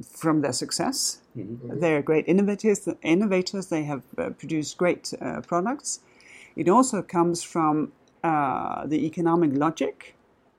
from 0.05 0.43
their 0.43 0.53
success. 0.53 1.21
They 1.35 1.95
are 1.95 2.03
great 2.03 2.27
innovators. 2.29 2.87
Innovators. 3.03 3.67
They 3.69 3.85
have 3.85 4.03
uh, 4.19 4.31
produced 4.31 4.77
great 4.77 5.15
uh, 5.21 5.41
products. 5.41 6.01
It 6.55 6.69
also 6.69 7.01
comes 7.03 7.43
from 7.43 7.93
uh, 8.23 8.87
the 8.87 9.07
economic 9.07 9.51
logic 9.55 10.15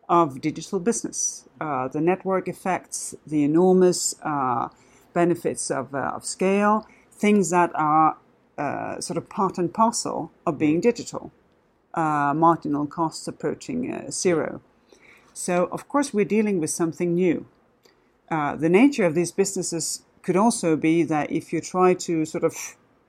of 0.10 0.42
digital 0.42 0.80
business, 0.80 1.48
uh, 1.62 1.88
the 1.88 2.02
network 2.02 2.48
effects, 2.48 3.16
the 3.26 3.44
enormous 3.44 4.16
uh, 4.24 4.70
benefits 5.14 5.72
of, 5.72 5.94
uh, 5.96 6.12
of 6.16 6.26
scale, 6.26 6.88
things 7.12 7.50
that 7.52 7.72
are 7.76 8.18
uh, 8.58 9.00
sort 9.02 9.18
of 9.18 9.30
part 9.30 9.58
and 9.58 9.74
parcel 9.74 10.32
of 10.46 10.58
being 10.58 10.82
digital 10.82 11.32
uh, 11.94 12.34
marginal 12.36 12.86
costs 12.86 13.28
approaching 13.28 13.94
uh, 13.94 14.10
zero. 14.12 14.62
So, 15.34 15.66
of 15.72 15.88
course, 15.88 16.14
we're 16.14 16.26
dealing 16.26 16.60
with 16.60 16.70
something 16.70 17.16
new. 17.16 17.46
Uh, 18.30 18.56
the 18.56 18.70
nature 18.70 19.06
of 19.06 19.16
these 19.16 19.32
businesses 19.32 20.04
could 20.22 20.36
also 20.36 20.76
be 20.76 21.04
that 21.04 21.32
if 21.32 21.52
you 21.54 21.62
try 21.62 21.94
to 21.94 22.26
sort 22.26 22.44
of, 22.44 22.56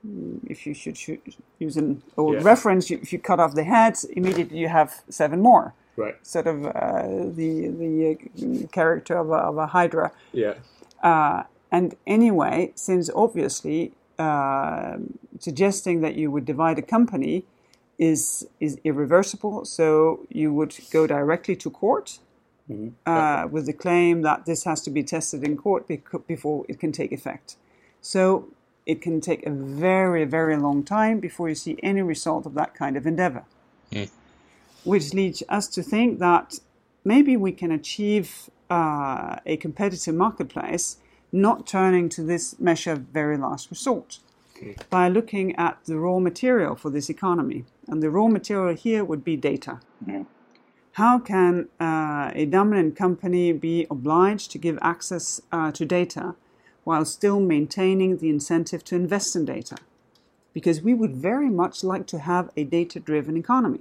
mm, 0.06 0.40
if 0.46 0.66
you 0.66 0.74
should 0.74 0.96
should 0.96 1.20
use 1.58 1.76
an 1.76 2.02
old 2.16 2.36
Yeah. 2.36 2.42
reference, 2.42 2.90
if 2.90 3.12
you 3.12 3.18
cut 3.18 3.40
off 3.40 3.54
the 3.54 3.64
heads, 3.64 4.04
immediately 4.04 4.58
you 4.58 4.68
have 4.68 5.02
seven 5.08 5.40
more. 5.40 5.74
Right. 5.96 6.16
Sort 6.26 6.46
of 6.46 6.66
uh, 6.66 7.06
the 7.34 7.68
the 7.68 8.18
uh, 8.64 8.66
character 8.72 9.16
of 9.16 9.30
a, 9.30 9.34
of 9.34 9.58
a 9.58 9.66
hydra. 9.66 10.12
Yeah. 10.32 10.54
Uh, 11.02 11.44
and 11.70 11.96
anyway, 12.06 12.72
since 12.74 13.10
obviously 13.14 13.92
uh, 14.18 14.96
suggesting 15.38 16.00
that 16.00 16.14
you 16.14 16.30
would 16.30 16.44
divide 16.44 16.78
a 16.78 16.82
company 16.82 17.44
is 17.98 18.46
is 18.60 18.78
irreversible, 18.84 19.64
so 19.64 20.20
you 20.28 20.52
would 20.52 20.74
go 20.90 21.06
directly 21.06 21.56
to 21.56 21.70
court 21.70 22.18
uh, 23.06 23.46
with 23.50 23.66
the 23.66 23.72
claim 23.72 24.22
that 24.22 24.46
this 24.46 24.64
has 24.64 24.80
to 24.82 24.90
be 24.90 25.02
tested 25.02 25.44
in 25.44 25.56
court 25.56 25.86
bec- 25.86 26.26
before 26.26 26.64
it 26.68 26.80
can 26.80 26.92
take 26.92 27.12
effect. 27.12 27.56
So 28.00 28.48
it 28.86 29.00
can 29.00 29.20
take 29.20 29.46
a 29.46 29.50
very 29.50 30.24
very 30.24 30.56
long 30.56 30.82
time 30.82 31.20
before 31.20 31.48
you 31.48 31.54
see 31.54 31.78
any 31.82 32.02
result 32.02 32.46
of 32.46 32.54
that 32.54 32.74
kind 32.74 32.96
of 32.96 33.06
endeavor, 33.06 33.44
which 34.84 35.14
leads 35.14 35.42
us 35.48 35.66
to 35.68 35.82
think 35.82 36.18
that 36.18 36.58
maybe 37.04 37.36
we 37.36 37.52
can 37.52 37.70
achieve 37.72 38.50
uh, 38.70 39.36
a 39.46 39.56
competitive 39.56 40.14
marketplace 40.14 40.98
not 41.32 41.66
turning 41.66 42.08
to 42.08 42.22
this 42.22 42.58
measure 42.60 42.92
of 42.92 43.00
very 43.00 43.36
last 43.36 43.70
resort 43.70 44.18
by 44.88 45.08
looking 45.08 45.54
at 45.56 45.78
the 45.84 45.98
raw 45.98 46.18
material 46.18 46.76
for 46.76 46.90
this 46.90 47.10
economy. 47.10 47.64
And 47.88 48.02
the 48.02 48.10
raw 48.10 48.28
material 48.28 48.74
here 48.74 49.04
would 49.04 49.24
be 49.24 49.36
data. 49.36 49.80
How 50.92 51.18
can 51.18 51.68
uh, 51.80 52.30
a 52.34 52.46
dominant 52.46 52.94
company 52.96 53.52
be 53.52 53.86
obliged 53.90 54.52
to 54.52 54.58
give 54.58 54.78
access 54.80 55.40
uh, 55.50 55.72
to 55.72 55.84
data 55.84 56.36
while 56.84 57.04
still 57.04 57.40
maintaining 57.40 58.18
the 58.18 58.30
incentive 58.30 58.84
to 58.84 58.94
invest 58.94 59.34
in 59.34 59.44
data? 59.44 59.76
Because 60.52 60.82
we 60.82 60.94
would 60.94 61.16
very 61.16 61.50
much 61.50 61.82
like 61.82 62.06
to 62.06 62.20
have 62.20 62.50
a 62.56 62.62
data 62.62 63.00
driven 63.00 63.36
economy. 63.36 63.80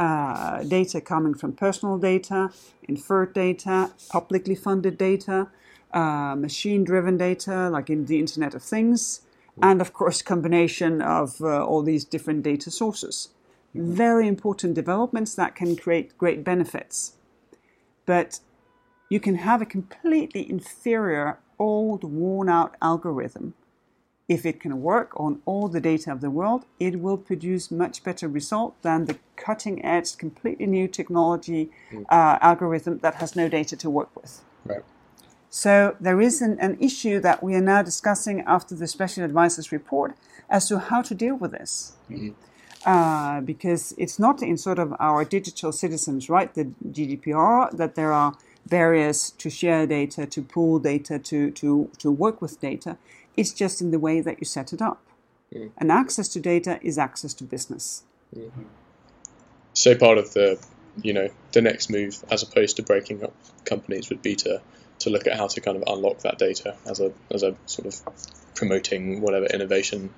Uh, 0.00 0.62
data 0.62 0.98
coming 0.98 1.34
from 1.34 1.52
personal 1.52 1.98
data, 1.98 2.50
inferred 2.88 3.34
data, 3.34 3.90
publicly 4.08 4.54
funded 4.54 4.96
data, 4.96 5.48
uh, 5.92 6.34
machine 6.34 6.84
driven 6.84 7.18
data, 7.18 7.68
like 7.68 7.90
in 7.90 8.06
the 8.06 8.18
Internet 8.18 8.54
of 8.54 8.62
Things, 8.62 9.20
and 9.60 9.78
of 9.82 9.92
course, 9.92 10.22
combination 10.22 11.02
of 11.02 11.42
uh, 11.42 11.62
all 11.66 11.82
these 11.82 12.06
different 12.06 12.42
data 12.42 12.70
sources. 12.70 13.28
Very 13.74 14.26
important 14.26 14.72
developments 14.74 15.34
that 15.34 15.54
can 15.54 15.76
create 15.76 16.16
great 16.16 16.42
benefits. 16.44 17.16
But 18.06 18.40
you 19.10 19.20
can 19.20 19.34
have 19.34 19.60
a 19.60 19.66
completely 19.66 20.48
inferior, 20.48 21.40
old, 21.58 22.04
worn 22.04 22.48
out 22.48 22.74
algorithm. 22.80 23.52
If 24.30 24.46
it 24.46 24.60
can 24.60 24.80
work 24.80 25.10
on 25.16 25.42
all 25.44 25.66
the 25.66 25.80
data 25.80 26.12
of 26.12 26.20
the 26.20 26.30
world, 26.30 26.64
it 26.78 27.00
will 27.00 27.16
produce 27.16 27.72
much 27.72 28.04
better 28.04 28.28
result 28.28 28.80
than 28.82 29.06
the 29.06 29.18
cutting 29.34 29.84
edge, 29.84 30.16
completely 30.16 30.66
new 30.66 30.86
technology 30.86 31.72
uh, 32.08 32.38
algorithm 32.40 32.98
that 32.98 33.16
has 33.16 33.34
no 33.34 33.48
data 33.48 33.74
to 33.78 33.90
work 33.90 34.10
with. 34.14 34.42
Right. 34.64 34.84
So 35.50 35.96
there 36.00 36.20
is 36.20 36.40
an, 36.40 36.60
an 36.60 36.78
issue 36.78 37.18
that 37.18 37.42
we 37.42 37.56
are 37.56 37.66
now 37.74 37.82
discussing 37.82 38.42
after 38.42 38.76
the 38.76 38.86
special 38.86 39.24
advisor's 39.24 39.72
report 39.72 40.14
as 40.48 40.68
to 40.68 40.78
how 40.78 41.02
to 41.02 41.12
deal 41.12 41.34
with 41.34 41.50
this. 41.50 41.96
Uh, 42.86 43.40
because 43.40 43.94
it's 43.98 44.20
not 44.20 44.42
in 44.42 44.56
sort 44.56 44.78
of 44.78 44.94
our 45.00 45.24
digital 45.24 45.72
citizens, 45.72 46.30
right? 46.30 46.54
The 46.54 46.66
GDPR 46.88 47.76
that 47.76 47.96
there 47.96 48.12
are 48.12 48.36
barriers 48.64 49.32
to 49.32 49.50
share 49.50 49.86
data, 49.86 50.24
to 50.24 50.40
pool 50.42 50.78
data, 50.78 51.18
to 51.18 51.50
to 51.50 51.90
to 51.98 52.10
work 52.10 52.40
with 52.40 52.60
data. 52.60 52.96
It's 53.36 53.52
just 53.52 53.80
in 53.80 53.90
the 53.90 53.98
way 53.98 54.20
that 54.20 54.38
you 54.40 54.44
set 54.44 54.72
it 54.72 54.82
up. 54.82 55.02
And 55.76 55.90
access 55.90 56.28
to 56.28 56.40
data 56.40 56.78
is 56.82 56.98
access 56.98 57.34
to 57.34 57.44
business. 57.44 58.04
So 59.72 59.96
part 59.96 60.18
of 60.18 60.32
the, 60.32 60.64
you 61.02 61.12
know, 61.12 61.28
the 61.52 61.62
next 61.62 61.90
move, 61.90 62.24
as 62.30 62.42
opposed 62.42 62.76
to 62.76 62.82
breaking 62.82 63.24
up 63.24 63.34
companies, 63.64 64.10
would 64.10 64.22
be 64.22 64.36
to 64.36 64.60
to 65.00 65.10
look 65.10 65.26
at 65.26 65.36
how 65.36 65.46
to 65.48 65.60
kind 65.60 65.76
of 65.76 65.82
unlock 65.86 66.18
that 66.20 66.38
data 66.38 66.76
as 66.86 67.00
a 67.00 67.12
as 67.32 67.42
a 67.42 67.56
sort 67.66 67.86
of 67.86 68.00
promoting 68.54 69.20
whatever 69.20 69.46
innovation. 69.46 70.14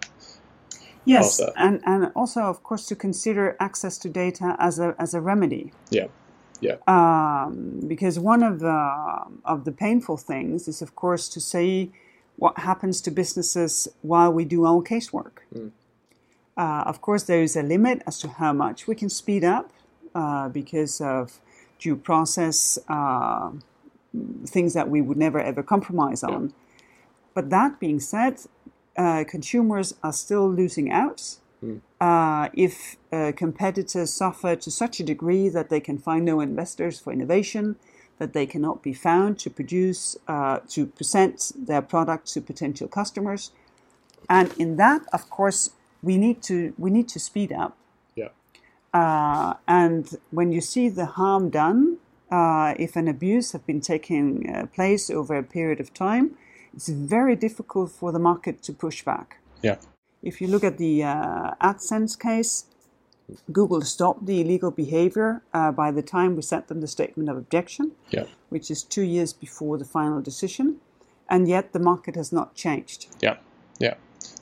Yes, 1.05 1.41
and 1.57 1.81
and 1.87 2.13
also 2.15 2.43
of 2.43 2.63
course 2.63 2.87
to 2.87 2.97
consider 2.97 3.57
access 3.59 3.99
to 3.99 4.09
data 4.09 4.57
as 4.59 4.79
a 4.79 4.95
as 4.99 5.15
a 5.15 5.21
remedy. 5.21 5.73
Yeah, 5.91 6.09
yeah, 6.61 6.77
um, 6.87 7.81
because 7.87 8.19
one 8.19 8.43
of 8.43 8.61
the 8.61 9.23
of 9.45 9.65
the 9.65 9.73
painful 9.73 10.17
things 10.17 10.69
is, 10.69 10.83
of 10.83 10.95
course, 10.95 11.29
to 11.31 11.41
see 11.41 11.93
what 12.37 12.59
happens 12.59 13.01
to 13.03 13.11
businesses 13.11 13.89
while 14.03 14.33
we 14.33 14.45
do 14.45 14.65
our 14.65 14.83
casework. 14.83 15.39
Uh, 16.57 16.83
of 16.87 17.01
course, 17.01 17.23
there 17.25 17.43
is 17.43 17.57
a 17.57 17.63
limit 17.63 18.03
as 18.07 18.19
to 18.19 18.29
how 18.29 18.53
much 18.53 18.87
we 18.87 18.95
can 18.95 19.09
speed 19.09 19.45
up 19.45 19.73
uh, 20.15 20.49
because 20.49 21.01
of 21.01 21.41
due 21.79 21.97
process 21.97 22.79
uh, 22.89 23.51
things 24.47 24.75
that 24.75 24.89
we 24.89 25.01
would 25.01 25.17
never 25.17 25.41
ever 25.41 25.63
compromise 25.63 26.23
on. 26.23 26.53
But 27.35 27.49
that 27.51 27.81
being 27.81 28.01
said, 28.01 28.41
uh, 28.97 29.25
consumers 29.27 29.95
are 30.03 30.13
still 30.13 30.51
losing 30.51 30.91
out. 30.91 31.37
Uh, 32.01 32.49
if 32.55 32.97
uh, 33.13 33.31
competitors 33.37 34.13
suffer 34.13 34.57
to 34.57 34.71
such 34.71 34.99
a 35.01 35.05
degree 35.05 35.49
that 35.49 35.69
they 35.71 35.79
can 35.81 35.97
find 35.97 36.25
no 36.25 36.41
investors 36.41 36.99
for 36.99 37.13
innovation, 37.13 37.77
that 38.23 38.33
they 38.39 38.47
cannot 38.47 38.79
be 38.89 38.95
found 39.09 39.31
to 39.45 39.49
produce, 39.51 40.03
uh, 40.35 40.59
to 40.75 40.81
present 40.99 41.37
their 41.71 41.83
product 41.95 42.25
to 42.35 42.41
potential 42.41 42.89
customers, 43.01 43.43
and 44.29 44.47
in 44.65 44.71
that, 44.85 45.01
of 45.13 45.23
course, 45.39 45.61
we 46.09 46.15
need 46.25 46.39
to 46.51 46.57
we 46.85 46.91
need 46.97 47.09
to 47.15 47.19
speed 47.29 47.51
up. 47.65 47.73
yeah, 48.21 48.31
Uh, 49.03 49.51
and 49.83 50.05
when 50.39 50.49
you 50.57 50.61
see 50.73 50.87
the 51.01 51.09
harm 51.19 51.45
done, 51.63 51.81
uh, 52.39 52.71
if 52.87 52.97
an 53.03 53.09
abuse 53.17 53.47
has 53.55 53.63
been 53.71 53.81
taking 53.93 54.27
uh, 54.49 54.67
place 54.77 55.05
over 55.19 55.35
a 55.37 55.47
period 55.59 55.81
of 55.85 55.89
time, 56.07 56.27
it's 56.75 56.89
very 57.17 57.37
difficult 57.47 57.89
for 58.01 58.09
the 58.17 58.23
market 58.31 58.57
to 58.67 58.73
push 58.85 58.99
back. 59.13 59.29
yeah, 59.63 59.77
If 60.31 60.35
you 60.41 60.49
look 60.53 60.65
at 60.71 60.77
the 60.79 60.95
uh, 61.15 61.71
AdSense 61.71 62.15
case, 62.29 62.53
Google 63.51 63.81
stopped 63.83 64.27
the 64.27 64.41
illegal 64.41 64.71
behavior 64.71 65.43
uh, 65.55 65.73
by 65.73 65.91
the 65.91 66.03
time 66.03 66.37
we 66.37 66.43
sent 66.43 66.69
them 66.69 66.81
the 66.81 66.87
statement 66.89 67.29
of 67.29 67.37
objection, 67.37 67.93
yeah, 68.11 68.25
which 68.51 68.71
is 68.71 68.83
two 68.83 69.03
years 69.03 69.33
before 69.33 69.79
the 69.79 69.85
final 69.85 70.21
decision, 70.21 70.77
and 71.29 71.49
yet 71.49 71.73
the 71.73 71.79
market 71.79 72.15
has 72.17 72.33
not 72.33 72.55
changed. 72.55 73.07
yeah, 73.21 73.37
yeah. 73.79 73.95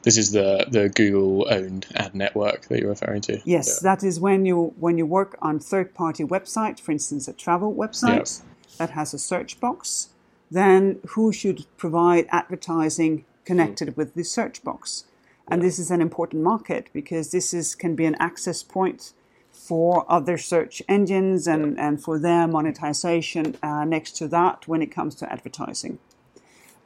This 0.03 0.17
is 0.17 0.33
the 0.33 0.67
the 0.71 0.89
Google 0.89 1.47
owned 1.51 1.87
ad 1.95 2.15
network 2.15 2.69
that 2.69 2.81
you're 2.81 2.89
referring 2.89 3.21
to. 3.23 3.41
Yes, 3.45 3.67
Yeah. 3.69 3.91
that 3.95 4.03
is 4.03 4.19
when 4.19 4.47
you 4.47 4.73
when 4.79 4.97
you 4.99 5.07
work 5.07 5.37
on 5.43 5.59
third-party 5.61 6.25
website, 6.25 6.81
for 6.81 6.93
instance, 6.93 7.29
a 7.29 7.33
travel 7.35 7.75
website 7.75 8.43
that 8.79 8.91
has 8.91 9.13
a 9.15 9.19
search 9.19 9.61
box, 9.61 10.09
then 10.51 11.01
who 11.09 11.33
should 11.33 11.67
provide 11.77 12.27
advertising 12.31 13.25
connected 13.45 13.97
with 13.97 14.15
the 14.15 14.25
search 14.25 14.63
box? 14.65 15.05
And 15.51 15.63
this 15.63 15.79
is 15.79 15.91
an 15.91 16.01
important 16.01 16.43
market 16.43 16.89
because 16.93 17.31
this 17.31 17.53
is 17.53 17.75
can 17.75 17.97
be 17.97 18.05
an 18.07 18.17
access 18.21 18.63
point 18.63 19.13
for 19.51 20.11
other 20.11 20.39
search 20.39 20.83
engines 20.89 21.47
and, 21.47 21.79
and 21.79 22.03
for 22.03 22.19
their 22.19 22.47
monetization 22.47 23.57
uh, 23.63 23.85
next 23.85 24.13
to 24.13 24.29
that 24.29 24.67
when 24.69 24.81
it 24.81 24.91
comes 24.91 25.15
to 25.17 25.33
advertising. 25.33 25.99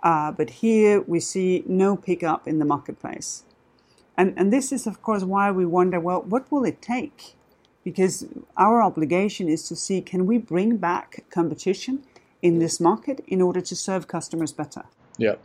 Uh, 0.03 0.33
but 0.33 0.51
here 0.51 1.01
we 1.03 1.21
see 1.21 1.63
no 1.67 1.97
pickup 1.97 2.47
in 2.49 2.59
the 2.59 2.65
marketplace. 2.65 3.45
And, 4.17 4.35
and 4.37 4.53
this 4.53 4.71
is, 4.73 4.87
of 4.87 5.03
course, 5.03 5.25
why 5.25 5.51
we 5.51 5.67
wonder 5.67 6.01
well, 6.01 6.23
what 6.23 6.51
will 6.51 6.65
it 6.65 6.81
take? 6.81 7.35
Because 7.83 8.27
our 8.57 8.83
obligation 8.83 9.49
is 9.49 9.69
to 9.69 9.77
see 9.77 10.01
can 10.01 10.27
we 10.27 10.39
bring 10.39 10.77
back 10.77 11.25
competition 11.31 12.03
in 12.41 12.59
this 12.59 12.81
market 12.81 13.23
in 13.27 13.43
order 13.43 13.61
to 13.61 13.77
serve 13.77 14.09
customers 14.09 14.53
better? 14.53 14.85
Yeah. 15.19 15.37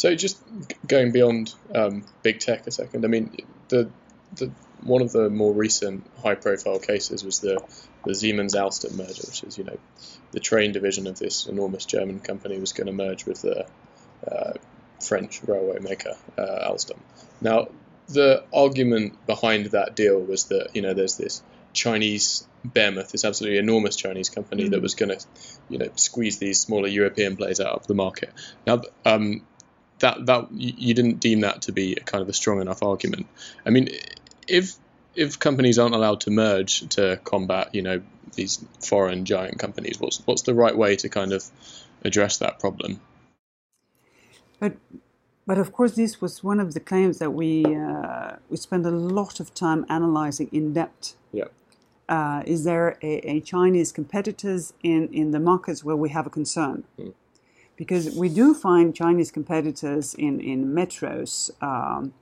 So 0.00 0.14
just 0.14 0.42
going 0.86 1.12
beyond 1.12 1.52
um, 1.74 2.06
big 2.22 2.40
tech 2.40 2.66
a 2.66 2.70
second. 2.70 3.04
I 3.04 3.08
mean, 3.08 3.36
the 3.68 3.90
the 4.34 4.50
one 4.82 5.02
of 5.02 5.12
the 5.12 5.28
more 5.28 5.52
recent 5.52 6.06
high-profile 6.22 6.78
cases 6.78 7.22
was 7.22 7.40
the 7.40 7.62
the 8.06 8.14
Siemens 8.14 8.54
Alstom 8.54 8.96
merger, 8.96 9.24
which 9.26 9.44
is 9.44 9.58
you 9.58 9.64
know 9.64 9.76
the 10.32 10.40
train 10.40 10.72
division 10.72 11.06
of 11.06 11.18
this 11.18 11.46
enormous 11.46 11.84
German 11.84 12.20
company 12.20 12.58
was 12.58 12.72
going 12.72 12.86
to 12.86 12.94
merge 12.94 13.26
with 13.26 13.42
the 13.42 13.66
uh, 14.26 14.52
French 15.04 15.42
railway 15.46 15.80
maker 15.80 16.16
uh, 16.38 16.70
Alstom. 16.70 16.98
Now, 17.42 17.68
the 18.08 18.42
argument 18.54 19.26
behind 19.26 19.66
that 19.66 19.96
deal 19.96 20.18
was 20.18 20.44
that 20.44 20.70
you 20.72 20.80
know 20.80 20.94
there's 20.94 21.18
this 21.18 21.42
Chinese 21.74 22.48
behemoth, 22.64 23.12
this 23.12 23.26
absolutely 23.26 23.58
enormous 23.58 23.96
Chinese 23.96 24.30
company 24.30 24.66
that 24.70 24.80
was 24.80 24.94
going 24.94 25.10
to, 25.10 25.24
you 25.68 25.76
know, 25.76 25.88
squeeze 25.96 26.38
these 26.38 26.58
smaller 26.58 26.88
European 26.88 27.36
players 27.36 27.60
out 27.60 27.74
of 27.74 27.86
the 27.86 27.94
market. 27.94 28.30
Now, 28.66 28.82
um, 29.04 29.42
that 30.00 30.26
that 30.26 30.48
you 30.52 30.94
didn't 30.94 31.20
deem 31.20 31.40
that 31.40 31.62
to 31.62 31.72
be 31.72 31.94
a 31.94 32.00
kind 32.00 32.22
of 32.22 32.28
a 32.28 32.32
strong 32.32 32.60
enough 32.60 32.82
argument. 32.82 33.26
I 33.64 33.70
mean, 33.70 33.88
if 34.48 34.74
if 35.14 35.38
companies 35.38 35.78
aren't 35.78 35.94
allowed 35.94 36.20
to 36.22 36.30
merge 36.30 36.88
to 36.90 37.20
combat, 37.24 37.74
you 37.74 37.82
know, 37.82 38.02
these 38.34 38.64
foreign 38.80 39.24
giant 39.24 39.58
companies, 39.58 39.98
what's 39.98 40.18
what's 40.26 40.42
the 40.42 40.54
right 40.54 40.76
way 40.76 40.96
to 40.96 41.08
kind 41.08 41.32
of 41.32 41.44
address 42.04 42.38
that 42.38 42.58
problem? 42.58 43.00
But 44.58 44.76
but 45.46 45.58
of 45.58 45.72
course, 45.72 45.96
this 45.96 46.20
was 46.20 46.44
one 46.44 46.60
of 46.60 46.74
the 46.74 46.80
claims 46.80 47.18
that 47.18 47.32
we 47.32 47.64
uh, 47.64 48.36
we 48.48 48.56
spent 48.56 48.86
a 48.86 48.90
lot 48.90 49.40
of 49.40 49.52
time 49.54 49.84
analyzing 49.88 50.48
in 50.52 50.72
depth. 50.72 51.14
Yeah. 51.32 51.44
Uh, 52.08 52.42
is 52.44 52.64
there 52.64 52.98
a, 53.02 53.18
a 53.28 53.40
Chinese 53.40 53.92
competitors 53.92 54.72
in, 54.82 55.06
in 55.12 55.30
the 55.30 55.38
markets 55.38 55.84
where 55.84 55.94
we 55.94 56.08
have 56.08 56.26
a 56.26 56.30
concern? 56.30 56.82
Because 57.80 58.14
we 58.14 58.28
do 58.28 58.52
find 58.52 58.94
Chinese 58.94 59.30
competitors 59.30 60.12
in, 60.12 60.38
in 60.38 60.66
metros, 60.66 61.50
um, 61.62 62.12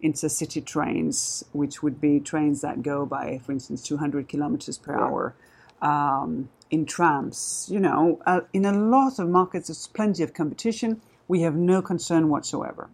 intercity 0.00 0.64
trains, 0.64 1.44
which 1.50 1.82
would 1.82 2.00
be 2.00 2.20
trains 2.20 2.60
that 2.60 2.84
go 2.84 3.04
by, 3.04 3.40
for 3.44 3.50
instance, 3.50 3.82
200 3.82 4.28
kilometers 4.28 4.78
per 4.78 4.94
hour, 4.96 5.34
um, 5.82 6.48
in 6.70 6.86
trams. 6.86 7.66
You 7.68 7.80
know, 7.80 8.22
uh, 8.26 8.42
in 8.52 8.64
a 8.64 8.70
lot 8.70 9.18
of 9.18 9.28
markets, 9.28 9.66
there's 9.66 9.88
plenty 9.88 10.22
of 10.22 10.34
competition. 10.34 11.00
We 11.26 11.40
have 11.40 11.56
no 11.56 11.82
concern 11.82 12.28
whatsoever. 12.28 12.88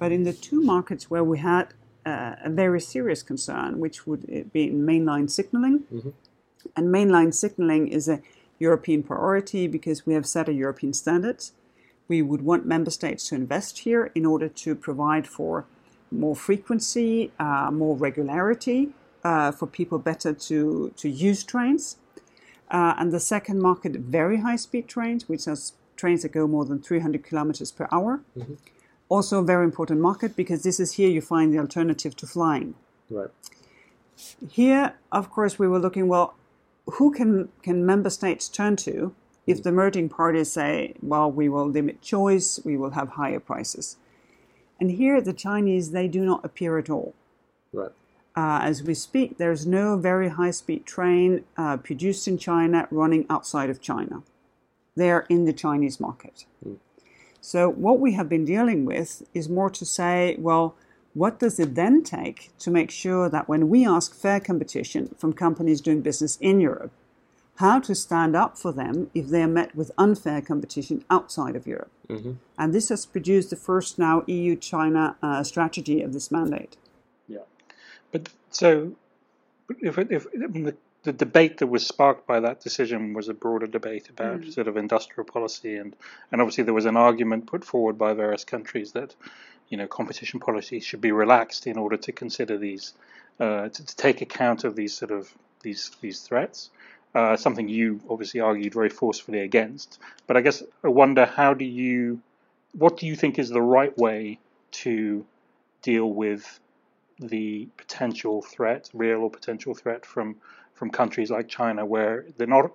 But 0.00 0.10
in 0.10 0.24
the 0.24 0.32
two 0.32 0.60
markets 0.60 1.08
where 1.12 1.22
we 1.22 1.38
had 1.38 1.74
uh, 2.04 2.34
a 2.42 2.50
very 2.50 2.80
serious 2.80 3.22
concern, 3.22 3.78
which 3.78 4.04
would 4.04 4.24
uh, 4.28 4.40
be 4.52 4.64
in 4.64 4.84
mainline 4.84 5.30
signaling, 5.30 5.84
and 6.74 6.88
mainline 6.88 7.32
signaling 7.32 7.86
is 7.86 8.08
a 8.08 8.20
European 8.58 9.02
priority 9.02 9.66
because 9.66 10.06
we 10.06 10.14
have 10.14 10.26
set 10.26 10.48
a 10.48 10.52
European 10.52 10.92
standard. 10.92 11.44
We 12.08 12.22
would 12.22 12.42
want 12.42 12.66
member 12.66 12.90
states 12.90 13.28
to 13.28 13.34
invest 13.34 13.80
here 13.80 14.10
in 14.14 14.24
order 14.24 14.48
to 14.48 14.74
provide 14.74 15.26
for 15.26 15.66
more 16.10 16.36
frequency, 16.36 17.32
uh, 17.38 17.70
more 17.72 17.96
regularity, 17.96 18.90
uh, 19.24 19.50
for 19.50 19.66
people 19.66 19.98
better 19.98 20.32
to, 20.32 20.92
to 20.96 21.08
use 21.08 21.42
trains. 21.44 21.96
Uh, 22.70 22.94
and 22.98 23.12
the 23.12 23.20
second 23.20 23.60
market, 23.60 23.92
very 23.96 24.38
high 24.40 24.56
speed 24.56 24.88
trains, 24.88 25.28
which 25.28 25.46
are 25.46 25.56
trains 25.96 26.22
that 26.22 26.32
go 26.32 26.46
more 26.46 26.64
than 26.64 26.80
300 26.80 27.24
kilometers 27.24 27.72
per 27.72 27.88
hour. 27.90 28.20
Mm-hmm. 28.36 28.54
Also, 29.08 29.38
a 29.38 29.44
very 29.44 29.64
important 29.64 30.00
market 30.00 30.34
because 30.34 30.62
this 30.62 30.80
is 30.80 30.92
here 30.92 31.08
you 31.08 31.20
find 31.20 31.54
the 31.54 31.58
alternative 31.58 32.16
to 32.16 32.26
flying. 32.26 32.74
Right. 33.08 33.30
Here, 34.50 34.94
of 35.12 35.30
course, 35.30 35.58
we 35.58 35.68
were 35.68 35.78
looking 35.78 36.08
well, 36.08 36.34
who 36.86 37.10
can, 37.10 37.48
can 37.62 37.84
member 37.84 38.10
states 38.10 38.48
turn 38.48 38.76
to 38.76 39.14
if 39.46 39.62
the 39.62 39.72
merging 39.72 40.08
parties 40.08 40.50
say, 40.50 40.94
well, 41.00 41.30
we 41.30 41.48
will 41.48 41.68
limit 41.68 42.02
choice, 42.02 42.60
we 42.64 42.76
will 42.76 42.90
have 42.90 43.10
higher 43.10 43.40
prices. 43.40 43.96
And 44.80 44.90
here, 44.90 45.20
the 45.20 45.32
Chinese, 45.32 45.92
they 45.92 46.08
do 46.08 46.24
not 46.24 46.44
appear 46.44 46.78
at 46.78 46.90
all. 46.90 47.14
Right. 47.72 47.92
Uh, 48.36 48.60
as 48.62 48.82
we 48.82 48.92
speak, 48.92 49.38
there's 49.38 49.66
no 49.66 49.96
very 49.96 50.28
high 50.28 50.50
speed 50.50 50.84
train 50.84 51.44
uh, 51.56 51.78
produced 51.78 52.28
in 52.28 52.36
China 52.36 52.86
running 52.90 53.24
outside 53.30 53.70
of 53.70 53.80
China. 53.80 54.22
They're 54.94 55.26
in 55.30 55.46
the 55.46 55.54
Chinese 55.54 55.98
market. 55.98 56.44
Mm. 56.66 56.76
So, 57.40 57.70
what 57.70 57.98
we 57.98 58.12
have 58.12 58.28
been 58.28 58.44
dealing 58.44 58.84
with 58.84 59.22
is 59.32 59.48
more 59.48 59.70
to 59.70 59.86
say, 59.86 60.36
well, 60.38 60.74
what 61.16 61.38
does 61.38 61.58
it 61.58 61.74
then 61.74 62.02
take 62.02 62.50
to 62.58 62.70
make 62.70 62.90
sure 62.90 63.30
that 63.30 63.48
when 63.48 63.70
we 63.70 63.86
ask 63.86 64.14
fair 64.14 64.38
competition 64.38 65.14
from 65.16 65.32
companies 65.32 65.80
doing 65.80 66.02
business 66.02 66.36
in 66.42 66.60
Europe, 66.60 66.92
how 67.54 67.80
to 67.80 67.94
stand 67.94 68.36
up 68.36 68.58
for 68.58 68.70
them 68.70 69.10
if 69.14 69.28
they 69.28 69.42
are 69.42 69.48
met 69.48 69.74
with 69.74 69.90
unfair 69.96 70.42
competition 70.42 71.06
outside 71.08 71.56
of 71.56 71.66
Europe? 71.66 71.90
Mm-hmm. 72.10 72.32
And 72.58 72.74
this 72.74 72.90
has 72.90 73.06
produced 73.06 73.48
the 73.48 73.56
first 73.56 73.98
now 73.98 74.24
EU 74.26 74.56
China 74.56 75.16
uh, 75.22 75.42
strategy 75.42 76.02
of 76.02 76.12
this 76.12 76.30
mandate. 76.30 76.76
Yeah. 77.26 77.46
But 78.12 78.28
so, 78.50 78.92
if, 79.80 79.96
if, 79.96 80.26
the, 80.34 80.76
the 81.04 81.12
debate 81.14 81.56
that 81.58 81.68
was 81.68 81.86
sparked 81.86 82.26
by 82.26 82.40
that 82.40 82.60
decision 82.60 83.14
was 83.14 83.30
a 83.30 83.34
broader 83.34 83.66
debate 83.66 84.10
about 84.10 84.42
mm. 84.42 84.52
sort 84.52 84.68
of 84.68 84.76
industrial 84.76 85.24
policy, 85.24 85.76
and, 85.76 85.96
and 86.30 86.42
obviously 86.42 86.64
there 86.64 86.74
was 86.74 86.84
an 86.84 86.98
argument 86.98 87.46
put 87.46 87.64
forward 87.64 87.96
by 87.96 88.12
various 88.12 88.44
countries 88.44 88.92
that 88.92 89.14
you 89.68 89.76
know 89.76 89.86
competition 89.86 90.40
policy 90.40 90.80
should 90.80 91.00
be 91.00 91.12
relaxed 91.12 91.66
in 91.66 91.78
order 91.78 91.96
to 91.96 92.12
consider 92.12 92.56
these 92.56 92.94
uh, 93.40 93.68
to, 93.68 93.84
to, 93.84 93.96
take 93.96 94.22
account 94.22 94.64
of 94.64 94.76
these 94.76 94.94
sort 94.94 95.10
of 95.10 95.32
these 95.62 95.90
these 96.00 96.20
threats. 96.20 96.70
Uh, 97.14 97.34
something 97.34 97.66
you 97.66 97.98
obviously 98.10 98.40
argued 98.40 98.74
very 98.74 98.90
forcefully 98.90 99.40
against. 99.40 99.98
But 100.26 100.36
I 100.36 100.42
guess 100.42 100.62
I 100.84 100.88
wonder 100.88 101.24
how 101.24 101.54
do 101.54 101.64
you, 101.64 102.20
what 102.72 102.98
do 102.98 103.06
you 103.06 103.16
think 103.16 103.38
is 103.38 103.48
the 103.48 103.62
right 103.62 103.96
way 103.96 104.38
to 104.82 105.24
deal 105.80 106.12
with 106.12 106.60
the 107.18 107.68
potential 107.78 108.42
threat, 108.42 108.90
real 108.92 109.20
or 109.20 109.30
potential 109.30 109.74
threat 109.74 110.04
from 110.04 110.36
from 110.74 110.90
countries 110.90 111.30
like 111.30 111.48
China, 111.48 111.86
where 111.86 112.26
they're 112.36 112.46
not 112.46 112.72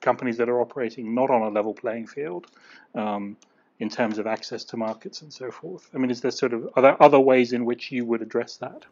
companies 0.00 0.38
that 0.38 0.48
are 0.48 0.60
operating 0.60 1.14
not 1.14 1.30
on 1.30 1.42
a 1.42 1.48
level 1.48 1.74
playing 1.74 2.06
field. 2.06 2.46
Um, 2.94 3.36
in 3.82 3.88
terms 3.88 4.16
of 4.16 4.28
access 4.28 4.62
to 4.62 4.76
markets 4.76 5.22
and 5.22 5.32
so 5.32 5.50
forth? 5.50 5.90
I 5.92 5.98
mean, 5.98 6.12
is 6.12 6.20
there 6.20 6.30
sort 6.30 6.52
of 6.52 6.68
are 6.76 6.82
there 6.86 7.02
other 7.02 7.18
ways 7.18 7.52
in 7.52 7.64
which 7.64 7.90
you 7.90 8.04
would 8.04 8.22
address 8.22 8.56
that? 8.58 8.84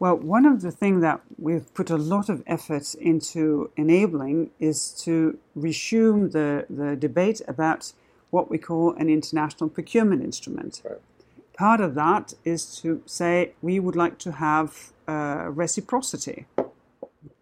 Well, 0.00 0.16
one 0.16 0.46
of 0.46 0.62
the 0.62 0.72
things 0.72 1.02
that 1.02 1.20
we've 1.38 1.68
put 1.74 1.90
a 1.90 2.00
lot 2.14 2.30
of 2.30 2.42
effort 2.46 2.94
into 2.94 3.70
enabling 3.76 4.50
is 4.58 4.78
to 5.04 5.38
resume 5.54 6.30
the, 6.30 6.64
the 6.70 6.96
debate 6.96 7.40
about 7.46 7.92
what 8.30 8.50
we 8.50 8.56
call 8.56 8.94
an 8.94 9.08
international 9.10 9.68
procurement 9.68 10.22
instrument. 10.22 10.80
Right. 10.82 10.98
Part 11.54 11.80
of 11.82 11.94
that 11.94 12.32
is 12.44 12.60
to 12.80 13.02
say 13.04 13.52
we 13.60 13.78
would 13.78 13.96
like 14.04 14.16
to 14.26 14.32
have 14.32 14.92
uh, 15.06 15.50
reciprocity. 15.50 16.46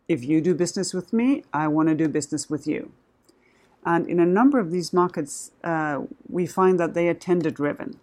If 0.08 0.24
you 0.24 0.40
do 0.40 0.54
business 0.56 0.92
with 0.92 1.12
me, 1.12 1.44
I 1.52 1.68
want 1.68 1.88
to 1.88 1.94
do 1.94 2.08
business 2.08 2.50
with 2.50 2.66
you. 2.66 2.90
And 3.84 4.06
in 4.06 4.20
a 4.20 4.26
number 4.26 4.58
of 4.58 4.70
these 4.70 4.92
markets, 4.92 5.52
uh, 5.64 6.02
we 6.28 6.46
find 6.46 6.78
that 6.78 6.94
they 6.94 7.08
are 7.08 7.14
tender 7.14 7.50
driven. 7.50 7.98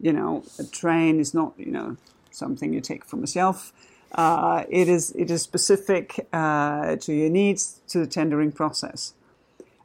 You 0.00 0.12
know, 0.12 0.44
a 0.58 0.64
train 0.64 1.20
is 1.20 1.34
not, 1.34 1.54
you 1.56 1.70
know, 1.70 1.96
something 2.30 2.72
you 2.72 2.80
take 2.80 3.04
from 3.04 3.22
a 3.22 3.26
shelf. 3.26 3.72
Uh, 4.12 4.64
it 4.68 4.88
is 4.88 5.12
it 5.12 5.30
is 5.30 5.42
specific 5.42 6.26
uh, 6.32 6.96
to 6.96 7.12
your 7.12 7.30
needs 7.30 7.80
to 7.88 8.00
the 8.00 8.06
tendering 8.06 8.50
process, 8.50 9.14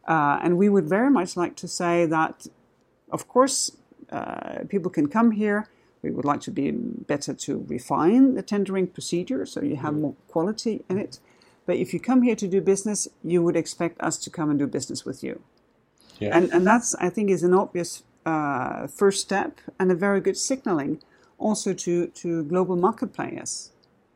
uh, 0.08 0.40
and 0.42 0.58
we 0.58 0.68
would 0.68 0.90
very 0.90 1.12
much 1.12 1.38
like 1.38 1.56
to 1.56 1.68
say 1.68 2.08
that, 2.08 2.48
of 3.12 3.28
course, 3.28 3.72
uh, 4.12 4.64
people 4.68 4.90
can 4.90 5.08
come 5.08 5.32
here. 5.32 5.68
We 6.02 6.10
would 6.10 6.26
like 6.26 6.42
to 6.42 6.52
be 6.52 6.72
better 6.72 7.34
to 7.34 7.66
refine 7.68 8.34
the 8.34 8.42
tendering 8.42 8.88
procedure 8.88 9.46
so 9.46 9.62
you 9.62 9.76
have 9.76 9.94
mm. 9.94 10.02
more 10.02 10.16
quality 10.28 10.84
in 10.90 10.98
it. 10.98 11.20
But 11.66 11.78
if 11.78 11.94
you 11.94 12.00
come 12.00 12.22
here 12.22 12.36
to 12.36 12.48
do 12.48 12.62
business, 12.62 13.08
you 13.24 13.42
would 13.44 13.56
expect 13.56 14.00
us 14.02 14.18
to 14.20 14.30
come 14.30 14.50
and 14.50 14.60
do 14.60 14.68
business 14.68 15.06
with 15.06 15.24
you. 15.24 15.42
Yeah. 16.20 16.38
And, 16.38 16.52
and 16.54 16.66
that's, 16.66 16.96
I 16.96 17.10
think, 17.10 17.30
is 17.30 17.44
an 17.44 17.54
obvious 17.54 18.04
uh, 18.26 18.88
first 18.88 19.22
step 19.22 19.60
and 19.80 19.92
a 19.92 19.96
very 19.96 20.22
good 20.22 20.38
signaling 20.38 21.02
also 21.38 21.74
to, 21.74 22.08
to 22.08 22.44
global 22.44 22.76
market 22.76 23.14
players. 23.14 23.72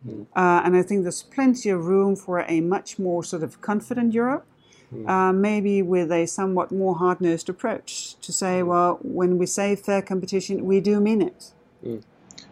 Mm. 0.08 0.28
Uh, 0.36 0.62
and 0.64 0.78
I 0.78 0.82
think 0.82 1.04
there's 1.04 1.24
plenty 1.24 1.70
of 1.70 1.86
room 1.86 2.16
for 2.16 2.46
a 2.48 2.62
much 2.62 2.98
more 3.00 3.24
sort 3.24 3.44
of 3.44 3.60
confident 3.62 4.14
Europe, 4.14 4.46
mm. 4.94 5.10
uh, 5.10 5.34
maybe 5.34 5.82
with 5.82 6.12
a 6.12 6.26
somewhat 6.26 6.72
more 6.72 6.96
hard 6.96 7.20
nosed 7.20 7.50
approach 7.50 8.16
to 8.22 8.32
say, 8.32 8.62
mm. 8.62 8.68
well, 8.68 9.00
when 9.02 9.38
we 9.38 9.46
say 9.46 9.76
fair 9.76 10.02
competition, 10.02 10.66
we 10.66 10.80
do 10.80 11.00
mean 11.00 11.22
it. 11.22 11.52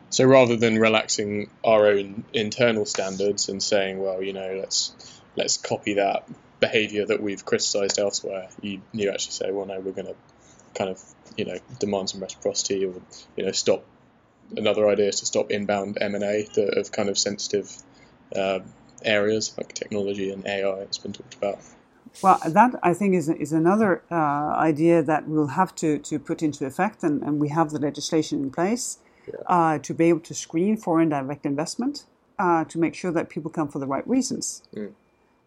So 0.09 0.25
rather 0.25 0.55
than 0.55 0.77
relaxing 0.79 1.49
our 1.63 1.87
own 1.87 2.23
internal 2.33 2.85
standards 2.85 3.49
and 3.49 3.61
saying, 3.61 3.99
well, 3.99 4.21
you 4.21 4.33
know, 4.33 4.57
let's 4.59 4.93
let's 5.35 5.57
copy 5.57 5.95
that 5.95 6.27
behaviour 6.59 7.05
that 7.05 7.21
we've 7.21 7.43
criticised 7.45 7.99
elsewhere, 7.99 8.49
you 8.61 8.81
you 8.93 9.09
actually 9.09 9.33
say, 9.33 9.51
well, 9.51 9.65
no, 9.65 9.79
we're 9.79 9.91
going 9.91 10.07
to 10.07 10.15
kind 10.75 10.89
of 10.89 11.01
you 11.35 11.45
know 11.45 11.57
demand 11.79 12.09
some 12.09 12.21
reciprocity 12.21 12.85
or 12.85 12.93
you 13.35 13.45
know 13.45 13.51
stop. 13.51 13.85
Another 14.55 14.87
idea 14.87 15.09
is 15.09 15.19
to 15.19 15.25
stop 15.25 15.51
inbound 15.51 15.97
M 15.99 16.15
and 16.15 16.23
A 16.23 16.47
of 16.79 16.91
kind 16.91 17.09
of 17.09 17.17
sensitive 17.17 17.75
uh, 18.35 18.59
areas 19.03 19.53
like 19.57 19.73
technology 19.73 20.31
and 20.31 20.45
AI. 20.47 20.79
It's 20.79 20.97
been 20.97 21.13
talked 21.13 21.35
about. 21.35 21.59
Well, 22.23 22.39
that 22.45 22.79
I 22.81 22.93
think 22.93 23.13
is 23.13 23.29
is 23.29 23.51
another 23.51 24.03
uh, 24.09 24.55
idea 24.55 25.03
that 25.03 25.27
we'll 25.27 25.47
have 25.47 25.75
to, 25.75 25.99
to 25.99 26.17
put 26.17 26.41
into 26.41 26.65
effect, 26.65 27.03
and, 27.03 27.21
and 27.21 27.39
we 27.39 27.49
have 27.49 27.71
the 27.71 27.79
legislation 27.79 28.41
in 28.41 28.51
place. 28.51 28.99
Uh, 29.45 29.79
to 29.79 29.93
be 29.93 30.05
able 30.05 30.19
to 30.21 30.33
screen 30.33 30.77
foreign 30.77 31.09
direct 31.09 31.45
investment 31.45 32.05
uh, 32.39 32.63
to 32.65 32.77
make 32.77 32.95
sure 32.95 33.11
that 33.11 33.29
people 33.29 33.49
come 33.49 33.67
for 33.67 33.79
the 33.79 33.87
right 33.87 34.07
reasons. 34.07 34.63
Mm. 34.75 34.93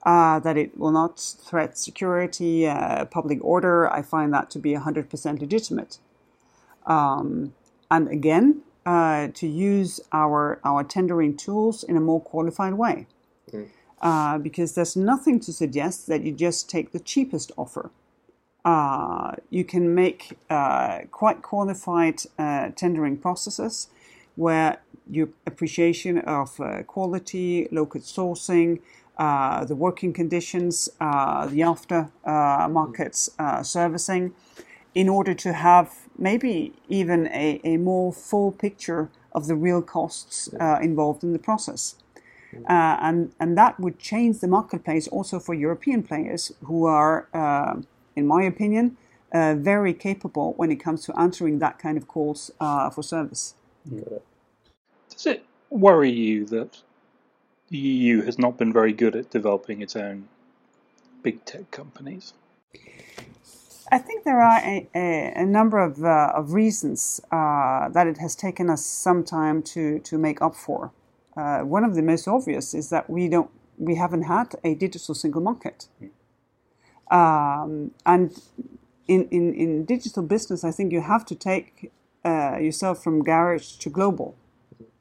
Uh, 0.03 0.39
that 0.39 0.57
it 0.57 0.79
will 0.79 0.93
not 0.93 1.21
threat 1.21 1.77
security, 1.77 2.67
uh, 2.67 3.05
public 3.05 3.39
order. 3.43 3.93
I 3.93 4.01
find 4.01 4.33
that 4.33 4.51
to 4.51 4.59
be 4.59 4.73
100% 4.73 5.41
legitimate. 5.41 5.99
Um, 6.87 7.53
and 7.91 8.09
again, 8.09 8.63
uh, 8.87 9.29
to 9.35 9.47
use 9.47 10.01
our, 10.11 10.59
our 10.65 10.85
tendering 10.85 11.37
tools 11.37 11.83
in 11.83 11.99
a 11.99 12.01
more 12.01 12.21
qualified 12.21 12.75
way. 12.75 13.07
Mm. 13.53 14.43
because 14.43 14.77
there's 14.77 14.97
nothing 14.97 15.41
to 15.41 15.53
suggest 15.53 16.07
that 16.07 16.23
you 16.23 16.33
just 16.33 16.71
take 16.71 16.93
the 16.93 17.01
cheapest 17.01 17.51
offer 17.59 17.91
uh, 18.65 19.37
you 19.49 19.65
can 19.65 19.95
make 19.95 20.37
uh, 20.51 21.01
quite 21.11 21.43
qualified 21.43 22.23
uh, 22.39 22.71
tendering 22.77 23.17
processes 23.17 23.89
where 24.37 24.81
your 25.11 25.29
appreciation 25.47 26.19
of 26.19 26.61
uh, 26.61 26.83
quality, 26.85 27.69
local 27.73 28.01
sourcing, 28.01 28.81
uh, 29.19 29.65
the 29.65 29.75
working 29.75 30.13
conditions, 30.13 30.89
uh, 31.01 31.47
the 31.47 31.63
after 31.63 32.11
markets 32.25 33.31
servicing, 33.63 34.33
in 34.95 35.09
order 35.09 35.35
to 35.35 35.53
have 35.53 36.09
maybe 36.19 36.73
even 36.89 37.27
a, 37.29 37.61
a 37.65 37.77
more 37.77 38.13
full 38.13 38.53
picture 38.53 39.11
of 39.33 39.47
the 39.47 39.55
real 39.55 39.83
costs 39.83 40.49
involved 40.81 41.23
in 41.23 41.33
the 41.33 41.39
process. 41.39 41.97
and, 42.69 43.33
and 43.39 43.57
that 43.57 43.79
would 43.79 43.99
change 43.99 44.41
the 44.41 44.49
marketplace 44.49 45.07
also 45.09 45.39
for 45.39 45.55
European 45.55 46.03
players 46.03 46.53
who 46.65 46.85
are 46.87 47.29
in 48.17 48.27
my 48.27 48.43
opinion, 48.43 48.97
uh, 49.33 49.55
very 49.55 49.95
capable 49.95 50.55
when 50.55 50.71
it 50.71 50.77
comes 50.77 51.05
to 51.05 51.19
answering 51.19 51.59
that 51.61 51.79
kind 51.79 51.97
of 51.97 52.09
calls 52.09 52.51
uh, 52.61 52.91
for 52.91 53.03
service. 53.03 53.55
Does 55.11 55.27
it 55.27 55.45
worry 55.71 56.11
you 56.11 56.45
that 56.47 56.83
the 57.69 57.79
EU 57.79 58.23
has 58.23 58.39
not 58.39 58.59
been 58.59 58.73
very 58.73 58.93
good 58.93 59.15
at 59.15 59.31
developing 59.31 59.81
its 59.83 59.95
own 59.95 60.29
big 61.23 61.45
tech 61.45 61.71
companies? 61.71 62.35
I 63.93 63.99
think 63.99 64.25
there 64.25 64.41
are 64.41 64.61
a, 64.61 64.89
a, 64.95 65.33
a 65.37 65.47
number 65.47 65.79
of, 65.79 66.05
uh, 66.05 66.33
of 66.35 66.53
reasons 66.53 67.21
uh, 67.33 67.89
that 67.89 68.07
it 68.07 68.19
has 68.19 68.37
taken 68.37 68.71
us 68.71 68.85
some 68.85 69.25
time 69.25 69.63
to, 69.63 69.99
to 70.01 70.19
make 70.19 70.41
up 70.41 70.55
for. 70.55 70.93
Uh, 71.37 71.61
one 71.61 71.85
of 71.85 71.95
the 71.95 72.03
most 72.03 72.29
obvious 72.29 72.75
is 72.75 72.91
that 72.91 73.09
we 73.09 73.29
don't 73.29 73.51
we 73.79 73.95
haven't 73.95 74.25
had 74.25 74.55
a 74.63 74.75
digital 74.75 75.15
single 75.15 75.41
market. 75.41 75.89
Um, 77.11 77.91
and 78.07 78.41
in, 79.09 79.29
in, 79.31 79.55
in 79.55 79.85
digital 79.85 80.23
business, 80.23 80.63
I 80.65 80.71
think 80.71 80.93
you 80.93 81.01
have 81.01 81.25
to 81.27 81.35
take 81.35 81.91
uh, 82.25 82.59
yourself 82.59 83.03
from 83.03 83.25
garage 83.25 83.73
to 83.79 83.91
global. 83.91 84.37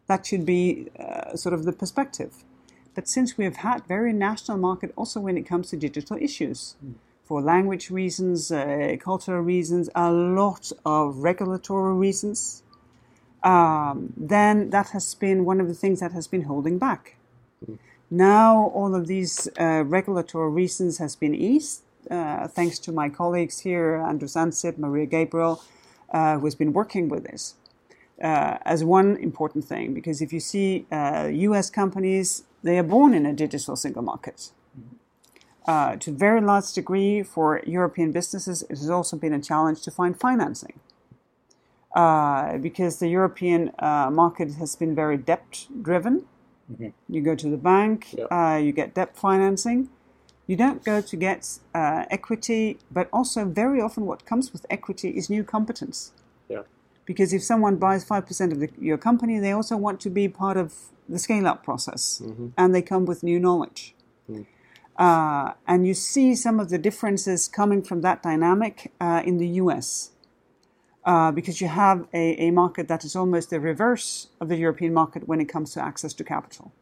That 0.08 0.26
should 0.26 0.46
be 0.46 0.90
uh, 1.00 1.36
sort 1.36 1.54
of 1.54 1.66
the 1.66 1.72
perspective. 1.72 2.44
But 2.96 3.08
since 3.08 3.38
we 3.38 3.46
have 3.46 3.58
had 3.58 3.86
very 3.88 4.12
national 4.12 4.58
market 4.58 4.92
also 4.96 5.20
when 5.20 5.38
it 5.38 5.44
comes 5.44 5.70
to 5.70 5.78
digital 5.78 6.18
issues, 6.18 6.76
mm. 6.84 6.96
for 7.24 7.42
language 7.42 7.92
reasons, 7.92 8.52
uh, 8.52 8.96
cultural 9.00 9.42
reasons, 9.42 9.90
a 9.94 10.12
lot 10.12 10.72
of 10.86 11.18
regulatory 11.20 11.94
reasons, 11.94 12.64
um, 13.44 14.14
then 14.18 14.72
that 14.72 14.90
has 14.90 15.14
been 15.14 15.46
one 15.46 15.62
of 15.62 15.68
the 15.68 15.76
things 15.76 16.00
that 16.00 16.12
has 16.12 16.28
been 16.28 16.44
holding 16.44 16.80
back. 16.80 17.16
Mm. 17.66 17.78
Now 18.10 18.72
all 18.74 18.96
of 18.96 19.06
these 19.06 19.48
uh, 19.60 19.84
regulatory 19.86 20.52
reasons 20.52 20.98
has 20.98 21.16
been 21.16 21.36
eased, 21.36 21.84
uh, 22.10 22.48
thanks 22.48 22.80
to 22.80 22.92
my 22.92 23.10
colleagues 23.10 23.60
here, 23.60 23.96
Andrus 23.96 24.36
Ansip, 24.36 24.78
Mariya 24.78 25.06
Gabriel, 25.06 25.62
uh, 26.12 26.38
who 26.38 26.46
has 26.46 26.56
been 26.56 26.74
working 26.74 27.10
with 27.10 27.24
this. 27.24 27.56
Uh, 28.22 28.58
as 28.66 28.84
one 28.84 29.16
important 29.18 29.64
thing, 29.64 29.94
because 29.94 30.22
if 30.22 30.34
you 30.34 30.40
see 30.40 30.86
US 30.92 31.70
uh, 31.70 31.74
companies, 31.74 32.44
they 32.64 32.78
are 32.78 32.84
born 32.84 33.14
in 33.14 33.26
a 33.26 33.34
digital 33.34 33.76
single 33.76 34.02
market. 34.02 34.52
Uh, 35.66 35.96
to 35.98 36.10
a 36.10 36.14
very 36.14 36.42
large 36.42 36.74
degree, 36.74 37.22
for 37.22 37.62
European 37.66 38.12
businesses, 38.12 38.64
it 38.64 38.70
has 38.70 38.90
also 38.90 39.16
been 39.16 39.34
a 39.34 39.40
challenge 39.40 39.82
to 39.84 39.92
find 39.92 40.20
financing. 40.20 40.80
Uh, 41.96 42.58
because 42.58 43.00
the 43.00 43.08
European 43.08 43.72
uh, 43.80 44.10
market 44.12 44.54
has 44.56 44.76
been 44.76 44.94
very 44.96 45.18
debt 45.18 45.68
driven. 45.82 46.26
Mm-hmm. 46.72 46.90
You 47.08 47.22
go 47.22 47.36
to 47.36 47.50
the 47.50 47.58
bank. 47.58 48.16
Uh, 48.32 48.60
you 48.62 48.72
get 48.72 48.94
debt 48.94 49.16
financing. 49.16 49.90
You 50.50 50.56
don't 50.56 50.84
go 50.84 51.00
to 51.00 51.16
get 51.16 51.60
uh, 51.76 52.06
equity, 52.10 52.80
but 52.90 53.08
also 53.14 53.46
very 53.46 53.80
often 53.80 54.08
what 54.08 54.26
comes 54.26 54.52
with 54.52 54.66
equity 54.68 55.10
is 55.10 55.30
new 55.30 55.44
competence. 55.44 56.12
Yeah. 56.50 56.64
Because 57.06 57.34
if 57.34 57.44
someone 57.44 57.76
buys 57.76 58.04
5% 58.04 58.52
of 58.54 58.60
the, 58.60 58.70
your 58.80 58.98
company, 58.98 59.38
they 59.38 59.52
also 59.52 59.78
want 59.78 60.00
to 60.00 60.10
be 60.10 60.28
part 60.28 60.58
of 60.58 60.74
the 61.08 61.20
scale 61.20 61.46
up 61.46 61.64
process 61.64 62.20
mm-hmm. 62.26 62.48
and 62.58 62.74
they 62.74 62.82
come 62.82 63.06
with 63.06 63.22
new 63.22 63.40
knowledge. 63.40 63.94
Mm. 64.28 64.48
Uh, 64.98 65.54
and 65.68 65.86
you 65.86 65.94
see 65.94 66.34
some 66.34 66.60
of 66.60 66.70
the 66.70 66.80
differences 66.80 67.48
coming 67.48 67.84
from 67.84 68.02
that 68.02 68.24
dynamic 68.24 68.92
uh, 69.00 69.22
in 69.24 69.38
the 69.38 69.50
US 69.64 70.14
uh, 71.06 71.32
because 71.32 71.62
you 71.62 71.68
have 71.68 72.08
a, 72.12 72.48
a, 72.48 72.50
market 72.50 72.88
that 72.88 73.06
is 73.06 73.16
almost 73.16 73.52
the 73.52 73.60
reverse 73.60 74.30
of 74.42 74.50
the 74.50 74.58
European 74.58 74.96
market 74.96 75.28
when 75.28 75.40
it 75.40 75.46
comes 75.46 75.74
to 75.74 75.80
access 75.80 76.14
to 76.16 76.24
capital. 76.24 76.74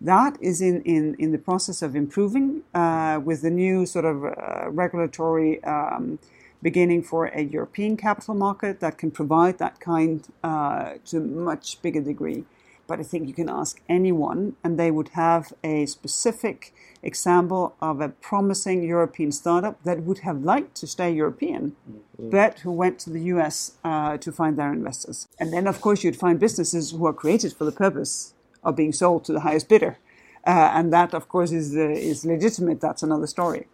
That 0.00 0.38
is 0.40 0.62
in, 0.62 0.82
in, 0.82 1.14
in 1.18 1.30
the 1.30 1.38
process 1.38 1.82
of 1.82 1.94
improving 1.94 2.62
uh, 2.72 3.20
with 3.22 3.42
the 3.42 3.50
new 3.50 3.84
sort 3.84 4.06
of 4.06 4.24
uh, 4.24 4.70
regulatory 4.70 5.62
um, 5.64 6.18
beginning 6.62 7.02
for 7.02 7.26
a 7.26 7.42
European 7.42 7.96
capital 7.96 8.34
market 8.34 8.80
that 8.80 8.96
can 8.96 9.10
provide 9.10 9.58
that 9.58 9.78
kind 9.80 10.26
uh, 10.42 10.94
to 11.06 11.18
a 11.18 11.20
much 11.20 11.80
bigger 11.82 12.00
degree. 12.00 12.44
But 12.86 12.98
I 12.98 13.02
think 13.04 13.28
you 13.28 13.34
can 13.34 13.48
ask 13.48 13.80
anyone, 13.88 14.56
and 14.64 14.78
they 14.78 14.90
would 14.90 15.10
have 15.10 15.52
a 15.62 15.86
specific 15.86 16.74
example 17.02 17.76
of 17.80 18.00
a 18.00 18.08
promising 18.08 18.82
European 18.82 19.32
startup 19.32 19.80
that 19.84 20.02
would 20.02 20.18
have 20.18 20.42
liked 20.42 20.74
to 20.76 20.86
stay 20.86 21.12
European, 21.12 21.76
mm-hmm. 21.88 22.30
but 22.30 22.58
who 22.60 22.72
went 22.72 22.98
to 23.00 23.10
the 23.10 23.20
US 23.34 23.72
uh, 23.84 24.16
to 24.16 24.32
find 24.32 24.58
their 24.58 24.72
investors. 24.72 25.28
And 25.38 25.52
then, 25.52 25.66
of 25.66 25.80
course, 25.80 26.02
you'd 26.02 26.16
find 26.16 26.40
businesses 26.40 26.90
who 26.90 27.06
are 27.06 27.12
created 27.12 27.52
for 27.52 27.64
the 27.64 27.72
purpose 27.72 28.34
of 28.62 28.76
being 28.76 28.92
sold 28.92 29.24
to 29.24 29.32
the 29.32 29.40
highest 29.40 29.68
bidder. 29.68 29.98
Uh, 30.46 30.70
and 30.74 30.92
that, 30.92 31.14
of 31.14 31.28
course, 31.28 31.52
is, 31.52 31.76
uh, 31.76 31.88
is 31.90 32.24
legitimate. 32.24 32.80
That's 32.80 33.02
another 33.02 33.26
story. 33.26 33.66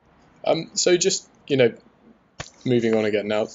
Um, 0.44 0.70
so, 0.74 0.96
just, 0.96 1.28
you 1.46 1.56
know, 1.56 1.72
moving 2.64 2.94
on 2.94 3.04
again 3.04 3.28
now, 3.28 3.48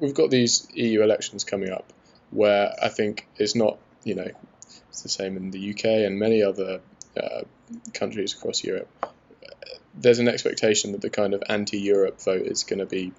we've 0.00 0.14
got 0.14 0.30
these 0.30 0.66
EU 0.74 1.02
elections 1.02 1.44
coming 1.44 1.70
up 1.70 1.92
where 2.30 2.72
I 2.82 2.88
think 2.88 3.26
it's 3.36 3.54
not, 3.54 3.78
you 4.04 4.14
know, 4.14 4.30
it's 4.88 5.02
the 5.02 5.08
same 5.08 5.36
in 5.36 5.50
the 5.50 5.70
UK 5.70 5.84
and 5.84 6.18
many 6.18 6.42
other 6.42 6.80
uh, 7.16 7.42
countries 7.92 8.34
across 8.34 8.64
Europe. 8.64 8.88
There's 9.94 10.18
an 10.18 10.28
expectation 10.28 10.92
that 10.92 11.00
the 11.00 11.10
kind 11.10 11.34
of 11.34 11.42
anti-Europe 11.48 12.20
vote 12.20 12.42
is 12.42 12.64
going 12.64 12.80
to 12.80 12.86
be 12.86 13.12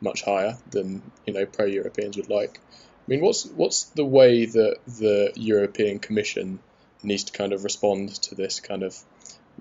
much 0.00 0.22
higher 0.22 0.56
than 0.70 1.02
you 1.26 1.32
know 1.32 1.46
pro-Europeans 1.46 2.16
would 2.16 2.30
like. 2.30 2.58
I 2.58 3.04
mean, 3.06 3.20
what's 3.20 3.46
what's 3.46 3.84
the 3.84 4.04
way 4.04 4.46
that 4.46 4.78
the 4.86 5.32
European 5.36 5.98
Commission 5.98 6.58
needs 7.02 7.24
to 7.24 7.32
kind 7.32 7.52
of 7.52 7.64
respond 7.64 8.14
to 8.22 8.34
this 8.34 8.60
kind 8.60 8.82
of 8.82 8.96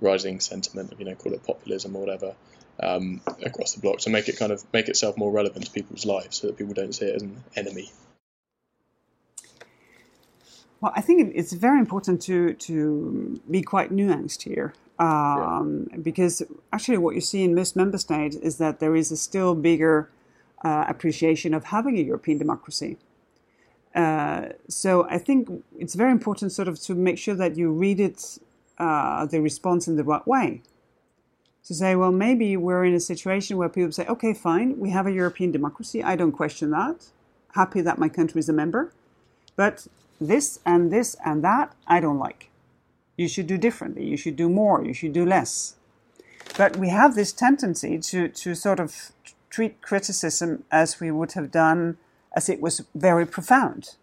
rising 0.02 0.39
sentiment, 0.39 0.93
you 0.97 1.06
know, 1.06 1.15
call 1.15 1.34
it 1.34 1.43
populism 1.43 1.95
or 1.95 1.99
whatever, 1.99 2.36
um, 2.82 3.21
across 3.43 3.73
the 3.73 3.82
bloc 3.82 3.99
to 3.99 4.10
make 4.10 4.30
it 4.30 4.38
kind 4.38 4.52
of 4.52 4.63
make 4.73 4.88
itself 4.88 5.17
more 5.17 5.32
relevant 5.32 5.65
to 5.65 5.71
people's 5.71 6.06
lives, 6.06 6.38
so 6.38 6.47
that 6.47 6.58
people 6.58 6.73
don't 6.73 6.93
see 6.93 7.06
it 7.06 7.15
as 7.15 7.21
an 7.21 7.43
enemy. 7.56 7.91
Well, 10.82 10.93
I 10.95 11.02
think 11.02 11.34
it's 11.36 11.54
very 11.54 11.80
important 11.80 12.21
to 12.23 12.54
to 12.54 13.41
be 13.49 13.62
quite 13.62 13.91
nuanced 13.91 14.43
here, 14.43 14.73
um, 14.97 15.88
yeah. 15.91 15.97
because 15.97 16.41
actually, 16.71 16.97
what 16.97 17.15
you 17.15 17.21
see 17.21 17.43
in 17.43 17.54
most 17.54 17.75
member 17.75 17.97
states 17.97 18.36
is 18.38 18.58
that 18.58 18.80
there 18.80 18.95
is 18.95 19.12
a 19.12 19.17
still 19.17 19.56
bigger 19.56 20.10
uh, 20.63 20.86
appreciation 20.88 21.54
of 21.54 21.65
having 21.65 21.97
a 21.97 22.02
European 22.02 22.38
democracy. 22.38 22.97
Uh, 23.99 24.53
so 24.69 25.05
I 25.09 25.17
think 25.17 25.39
it's 25.77 25.95
very 25.95 26.12
important, 26.12 26.53
sort 26.53 26.69
of, 26.69 26.79
to 26.88 26.95
make 26.95 27.17
sure 27.17 27.35
that 27.35 27.57
you 27.57 27.67
read 27.85 27.99
it, 27.99 28.39
uh, 28.77 29.25
the 29.25 29.41
response 29.41 29.89
in 29.89 29.97
the 29.97 30.05
right 30.05 30.25
way. 30.25 30.62
To 31.67 31.73
say, 31.73 31.95
well, 31.95 32.13
maybe 32.13 32.55
we're 32.55 32.85
in 32.85 32.93
a 32.93 33.05
situation 33.13 33.57
where 33.57 33.67
people 33.67 33.91
say, 33.91 34.05
okay, 34.07 34.33
fine, 34.33 34.79
we 34.79 34.89
have 34.91 35.05
a 35.05 35.12
European 35.12 35.51
democracy. 35.51 36.01
I 36.01 36.15
don't 36.15 36.31
question 36.31 36.71
that. 36.71 36.97
Happy 37.55 37.81
that 37.81 37.97
my 37.99 38.07
country 38.07 38.39
is 38.39 38.47
a 38.47 38.53
member. 38.53 38.93
But 39.57 39.88
this 40.31 40.59
and 40.65 40.91
this 40.95 41.17
and 41.25 41.43
that 41.43 41.75
I 41.85 41.99
don't 41.99 42.19
like. 42.19 42.49
You 43.17 43.27
should 43.27 43.47
do 43.47 43.57
differently. 43.57 44.05
You 44.05 44.15
should 44.15 44.38
do 44.38 44.47
more. 44.47 44.77
You 44.85 44.93
should 44.93 45.12
do 45.12 45.25
less. 45.25 45.75
But 46.57 46.77
we 46.77 46.88
have 46.89 47.15
this 47.15 47.33
tendency 47.33 47.99
to, 48.09 48.29
to 48.29 48.55
sort 48.55 48.79
of 48.79 49.12
treat 49.49 49.81
criticism 49.81 50.63
as 50.71 51.01
we 51.01 51.12
would 51.12 51.33
have 51.33 51.51
done 51.51 51.97
as 52.35 52.49
it 52.49 52.61
was 52.61 52.83
very 52.95 53.25
profound. 53.25 53.95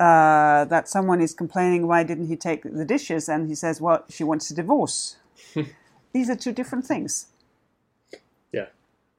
Uh, 0.00 0.64
that 0.64 0.88
someone 0.88 1.20
is 1.20 1.32
complaining, 1.32 1.86
why 1.86 2.02
didn't 2.02 2.26
he 2.26 2.36
take 2.36 2.62
the 2.64 2.84
dishes? 2.84 3.28
And 3.28 3.48
he 3.48 3.54
says, 3.54 3.80
well, 3.80 4.04
she 4.08 4.24
wants 4.24 4.50
a 4.50 4.54
divorce. 4.54 5.16
These 6.12 6.28
are 6.28 6.34
two 6.34 6.52
different 6.52 6.84
things. 6.84 7.26
Yeah. 8.52 8.66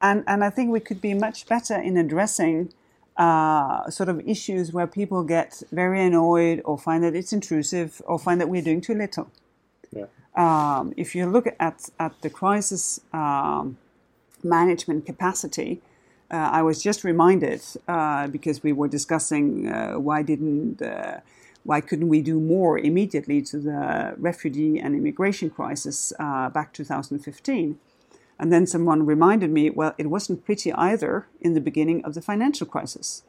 And, 0.02 0.24
and 0.28 0.44
I 0.44 0.50
think 0.50 0.72
we 0.72 0.82
could 0.82 1.00
be 1.00 1.14
much 1.14 1.48
better 1.48 1.76
in 1.76 1.96
addressing 1.96 2.74
uh, 3.16 3.90
sort 3.90 4.10
of 4.10 4.20
issues 4.28 4.74
where 4.74 4.88
people 4.88 5.24
get 5.24 5.62
very 5.72 6.04
annoyed 6.04 6.62
or 6.66 6.78
find 6.78 7.04
that 7.04 7.16
it's 7.16 7.32
intrusive 7.32 8.02
or 8.06 8.20
find 8.20 8.42
that 8.42 8.50
we're 8.50 8.62
doing 8.62 8.82
too 8.82 8.96
little. 8.96 9.30
Yeah. 9.92 10.08
Um, 10.36 10.94
if 10.98 11.16
you 11.16 11.28
look 11.28 11.48
at, 11.60 11.90
at 12.00 12.22
the 12.22 12.30
crisis 12.30 13.00
um, 13.14 13.78
management 14.44 15.06
capacity, 15.06 15.82
uh, 16.32 16.50
I 16.52 16.62
was 16.62 16.82
just 16.82 17.04
reminded 17.04 17.62
uh, 17.88 18.28
because 18.28 18.64
we 18.64 18.74
were 18.74 18.88
discussing 18.88 19.68
uh, 19.68 19.94
why 20.00 20.22
didn't 20.22 20.82
uh, 20.82 21.20
why 21.64 21.80
couldn't 21.80 22.10
we 22.10 22.22
do 22.22 22.40
more 22.40 22.78
immediately 22.78 23.42
to 23.42 23.58
the 23.58 24.16
refugee 24.18 24.80
and 24.80 24.96
immigration 24.96 25.50
crisis 25.50 26.12
uh, 26.20 26.50
back 26.50 26.74
2015 26.74 27.80
and 28.40 28.52
then 28.52 28.68
someone 28.68 29.06
reminded 29.06 29.52
me, 29.52 29.70
well, 29.70 29.94
it 29.98 30.08
wasn't 30.08 30.46
pretty 30.46 30.74
either 30.74 31.28
in 31.40 31.54
the 31.54 31.62
beginning 31.62 32.04
of 32.04 32.14
the 32.14 32.22
financial 32.22 32.68
crisis. 32.68 33.24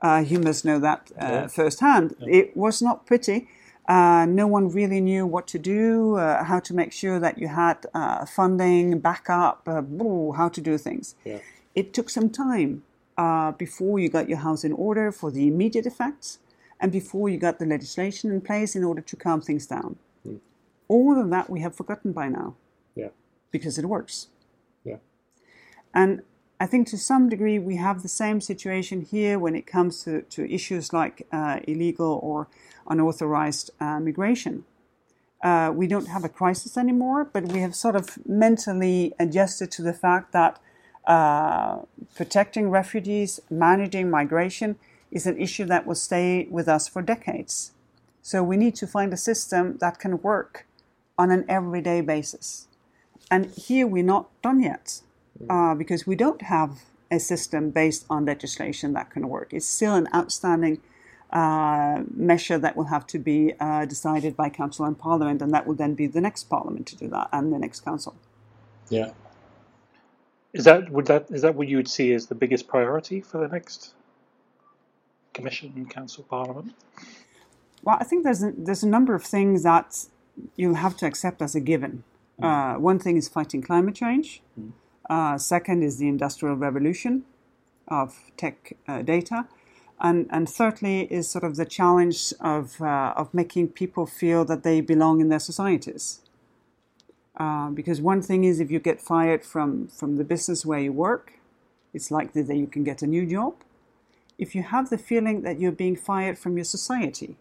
Uh, 0.00 0.22
you 0.26 0.38
must 0.38 0.64
know 0.64 0.78
that 0.78 1.10
uh, 1.20 1.26
yeah. 1.26 1.46
firsthand. 1.46 2.14
Yeah. 2.20 2.28
It 2.28 2.56
was 2.56 2.82
not 2.82 3.06
pretty. 3.06 3.48
Uh, 3.88 4.26
no 4.28 4.46
one 4.46 4.68
really 4.68 5.00
knew 5.00 5.26
what 5.26 5.46
to 5.48 5.58
do, 5.58 6.16
uh, 6.16 6.44
how 6.44 6.58
to 6.60 6.74
make 6.74 6.92
sure 6.92 7.18
that 7.18 7.38
you 7.38 7.48
had 7.48 7.86
uh, 7.94 8.24
funding, 8.24 8.98
backup, 8.98 9.62
uh, 9.66 9.82
how 10.36 10.48
to 10.48 10.60
do 10.60 10.78
things. 10.78 11.14
Yeah. 11.24 11.38
It 11.74 11.92
took 11.92 12.08
some 12.10 12.30
time 12.30 12.82
before 13.58 13.98
you 13.98 14.08
got 14.08 14.28
your 14.28 14.38
house 14.38 14.64
in 14.64 14.72
order 14.72 15.10
for 15.12 15.30
the 15.30 15.46
immediate 15.46 15.86
effects 15.86 16.38
and 16.80 16.90
before 16.92 17.28
you 17.28 17.38
got 17.38 17.58
the 17.58 17.66
legislation 17.66 18.30
in 18.30 18.40
place 18.40 18.74
in 18.76 18.84
order 18.84 19.00
to 19.00 19.16
calm 19.16 19.40
things 19.40 19.66
down. 19.66 19.96
Mm. 20.26 20.40
All 20.88 21.20
of 21.20 21.30
that 21.30 21.48
we 21.48 21.60
have 21.60 21.74
forgotten 21.74 22.12
by 22.12 22.28
now 22.28 22.54
Yeah. 22.94 23.08
because 23.50 23.78
it 23.78 23.86
works. 23.86 24.28
Yeah. 24.84 24.98
And 25.94 26.22
I 26.60 26.66
think 26.66 26.88
to 26.88 26.98
some 26.98 27.28
degree 27.28 27.58
we 27.58 27.76
have 27.76 28.02
the 28.02 28.08
same 28.08 28.40
situation 28.40 29.02
here 29.02 29.38
when 29.38 29.54
it 29.54 29.66
comes 29.66 30.02
to, 30.04 30.22
to 30.22 30.52
issues 30.52 30.92
like 30.92 31.26
uh, 31.32 31.60
illegal 31.66 32.18
or 32.22 32.48
unauthorized 32.88 33.70
uh, 33.80 34.00
migration. 34.00 34.64
Uh, 35.42 35.70
we 35.74 35.86
don't 35.86 36.06
have 36.08 36.24
a 36.24 36.28
crisis 36.28 36.76
anymore, 36.76 37.24
but 37.24 37.44
we 37.44 37.60
have 37.60 37.74
sort 37.74 37.94
of 37.96 38.18
mentally 38.26 39.12
adjusted 39.18 39.70
to 39.70 39.82
the 39.82 39.92
fact 39.92 40.32
that 40.32 40.58
uh, 41.06 41.78
protecting 42.14 42.70
refugees, 42.70 43.40
managing 43.50 44.10
migration 44.10 44.76
is 45.10 45.26
an 45.26 45.38
issue 45.40 45.64
that 45.66 45.86
will 45.86 45.94
stay 45.94 46.46
with 46.50 46.68
us 46.68 46.88
for 46.88 47.02
decades. 47.02 47.72
So 48.22 48.42
we 48.42 48.56
need 48.56 48.74
to 48.76 48.86
find 48.86 49.12
a 49.12 49.16
system 49.16 49.78
that 49.78 49.98
can 49.98 50.22
work 50.22 50.66
on 51.18 51.30
an 51.30 51.44
everyday 51.48 52.00
basis. 52.00 52.68
And 53.30 53.46
here 53.52 53.86
we're 53.86 54.02
not 54.02 54.28
done 54.42 54.62
yet. 54.62 55.00
uh, 55.48 55.74
because 55.74 56.06
we 56.06 56.16
don't 56.16 56.42
have 56.42 56.82
a 57.10 57.18
system 57.18 57.70
based 57.70 58.06
on 58.08 58.24
legislation 58.24 58.92
that 58.94 59.10
can 59.10 59.28
work. 59.28 59.52
It's 59.52 59.66
still 59.66 59.94
an 59.94 60.08
outstanding 60.14 60.80
uh, 61.30 62.02
measure 62.14 62.58
that 62.58 62.76
will 62.76 62.84
have 62.84 63.06
to 63.08 63.18
be 63.18 63.54
uh, 63.58 63.84
decided 63.86 64.36
by 64.36 64.48
Council 64.48 64.84
and 64.84 64.98
Parliament, 64.98 65.42
and 65.42 65.52
that 65.52 65.66
will 65.66 65.74
then 65.74 65.94
be 65.94 66.06
the 66.06 66.20
next 66.20 66.44
Parliament 66.44 66.86
to 66.88 66.96
do 66.96 67.08
that 67.08 67.28
and 67.32 67.52
the 67.52 67.58
next 67.58 67.80
Council. 67.80 68.14
Yeah. 68.88 69.10
Is 70.54 70.64
that 70.64 70.88
would 70.90 71.06
that 71.06 71.26
is 71.30 71.42
that 71.42 71.54
what 71.56 71.68
you 71.68 71.76
would 71.76 71.88
see 71.88 72.14
as 72.14 72.26
the 72.26 72.34
biggest 72.34 72.68
priority 72.68 73.20
for 73.20 73.38
the 73.38 73.48
next 73.48 73.94
Commission, 75.34 75.86
Council, 75.90 76.24
Parliament? 76.30 76.72
Well, 77.82 77.98
I 78.00 78.04
think 78.04 78.24
there's 78.24 78.42
a, 78.42 78.52
there's 78.56 78.84
a 78.84 78.88
number 78.88 79.14
of 79.14 79.24
things 79.24 79.64
that 79.64 80.06
you'll 80.56 80.76
have 80.76 80.96
to 80.98 81.06
accept 81.06 81.42
as 81.42 81.54
a 81.54 81.60
given. 81.60 82.04
Uh, 82.40 82.74
one 82.74 82.98
thing 82.98 83.16
is 83.16 83.28
fighting 83.28 83.62
climate 83.62 83.94
change. 83.94 84.42
Uh, 85.10 85.36
second 85.36 85.82
is 85.82 85.98
the 85.98 86.08
industrial 86.08 86.56
revolution 86.56 87.24
of 87.88 88.18
tech 88.36 88.76
uh, 88.88 89.02
data. 89.02 89.46
And, 90.00 90.26
and 90.30 90.48
thirdly 90.48 91.02
is 91.12 91.30
sort 91.30 91.44
of 91.44 91.56
the 91.56 91.64
challenge 91.64 92.32
of, 92.40 92.80
uh, 92.80 93.14
of 93.16 93.32
making 93.32 93.68
people 93.68 94.06
feel 94.06 94.44
that 94.46 94.62
they 94.62 94.80
belong 94.80 95.20
in 95.20 95.28
their 95.28 95.38
societies. 95.38 96.20
Uh, 97.36 97.70
because 97.70 98.00
one 98.00 98.22
thing 98.22 98.44
is 98.44 98.60
if 98.60 98.70
you 98.70 98.78
get 98.78 99.00
fired 99.00 99.44
from, 99.44 99.88
from 99.88 100.16
the 100.16 100.24
business 100.24 100.64
where 100.64 100.78
you 100.78 100.92
work, 100.92 101.32
it's 101.92 102.10
likely 102.10 102.42
that 102.42 102.56
you 102.56 102.66
can 102.66 102.84
get 102.84 103.02
a 103.02 103.06
new 103.06 103.26
job. 103.26 103.54
If 104.38 104.54
you 104.54 104.62
have 104.62 104.90
the 104.90 104.98
feeling 104.98 105.42
that 105.42 105.60
you're 105.60 105.72
being 105.72 105.96
fired 105.96 106.38
from 106.38 106.56
your 106.56 106.64
society, 106.64 107.36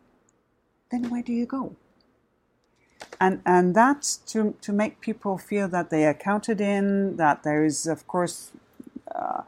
then 0.91 1.09
where 1.09 1.23
do 1.23 1.33
you 1.33 1.45
go? 1.45 1.75
and 3.19 3.41
and 3.45 3.75
that's 3.75 4.17
to 4.17 4.55
to 4.61 4.71
make 4.71 4.99
people 5.01 5.37
feel 5.37 5.67
that 5.67 5.89
they 5.89 6.05
are 6.05 6.13
counted 6.13 6.59
in, 6.61 7.17
that 7.17 7.43
there 7.43 7.63
is 7.63 7.87
of 7.87 8.07
course 8.07 8.51
uh, 9.13 9.41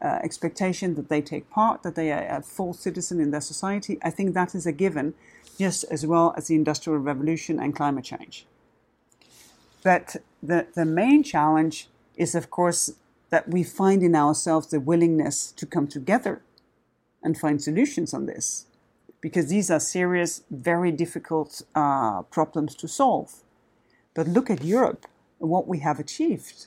uh, 0.00 0.18
expectation 0.22 0.94
that 0.96 1.08
they 1.08 1.20
take 1.20 1.48
part, 1.50 1.82
that 1.82 1.94
they 1.94 2.10
are 2.12 2.26
a 2.38 2.42
full 2.42 2.72
citizen 2.72 3.20
in 3.20 3.30
their 3.30 3.40
society. 3.40 3.98
I 4.02 4.10
think 4.10 4.34
that 4.34 4.54
is 4.54 4.66
a 4.66 4.72
given, 4.72 5.14
just 5.58 5.84
as 5.90 6.06
well 6.06 6.34
as 6.36 6.48
the 6.48 6.54
industrial 6.54 6.98
revolution 6.98 7.60
and 7.60 7.74
climate 7.74 8.04
change. 8.04 8.46
But 9.82 10.16
the 10.42 10.66
the 10.74 10.84
main 10.84 11.22
challenge 11.22 11.88
is 12.16 12.34
of 12.34 12.50
course 12.50 12.94
that 13.30 13.48
we 13.48 13.62
find 13.62 14.02
in 14.02 14.14
ourselves 14.14 14.68
the 14.68 14.80
willingness 14.80 15.52
to 15.52 15.66
come 15.66 15.86
together 15.86 16.42
and 17.22 17.38
find 17.38 17.62
solutions 17.62 18.12
on 18.12 18.26
this 18.26 18.66
because 19.22 19.46
these 19.46 19.70
are 19.70 19.80
serious, 19.80 20.42
very 20.50 20.90
difficult 20.92 21.62
uh, 21.74 22.22
problems 22.22 22.74
to 22.74 22.88
solve. 22.88 23.42
But 24.14 24.28
look 24.28 24.50
at 24.50 24.64
Europe 24.64 25.06
and 25.40 25.48
what 25.48 25.66
we 25.66 25.78
have 25.78 25.98
achieved. 25.98 26.66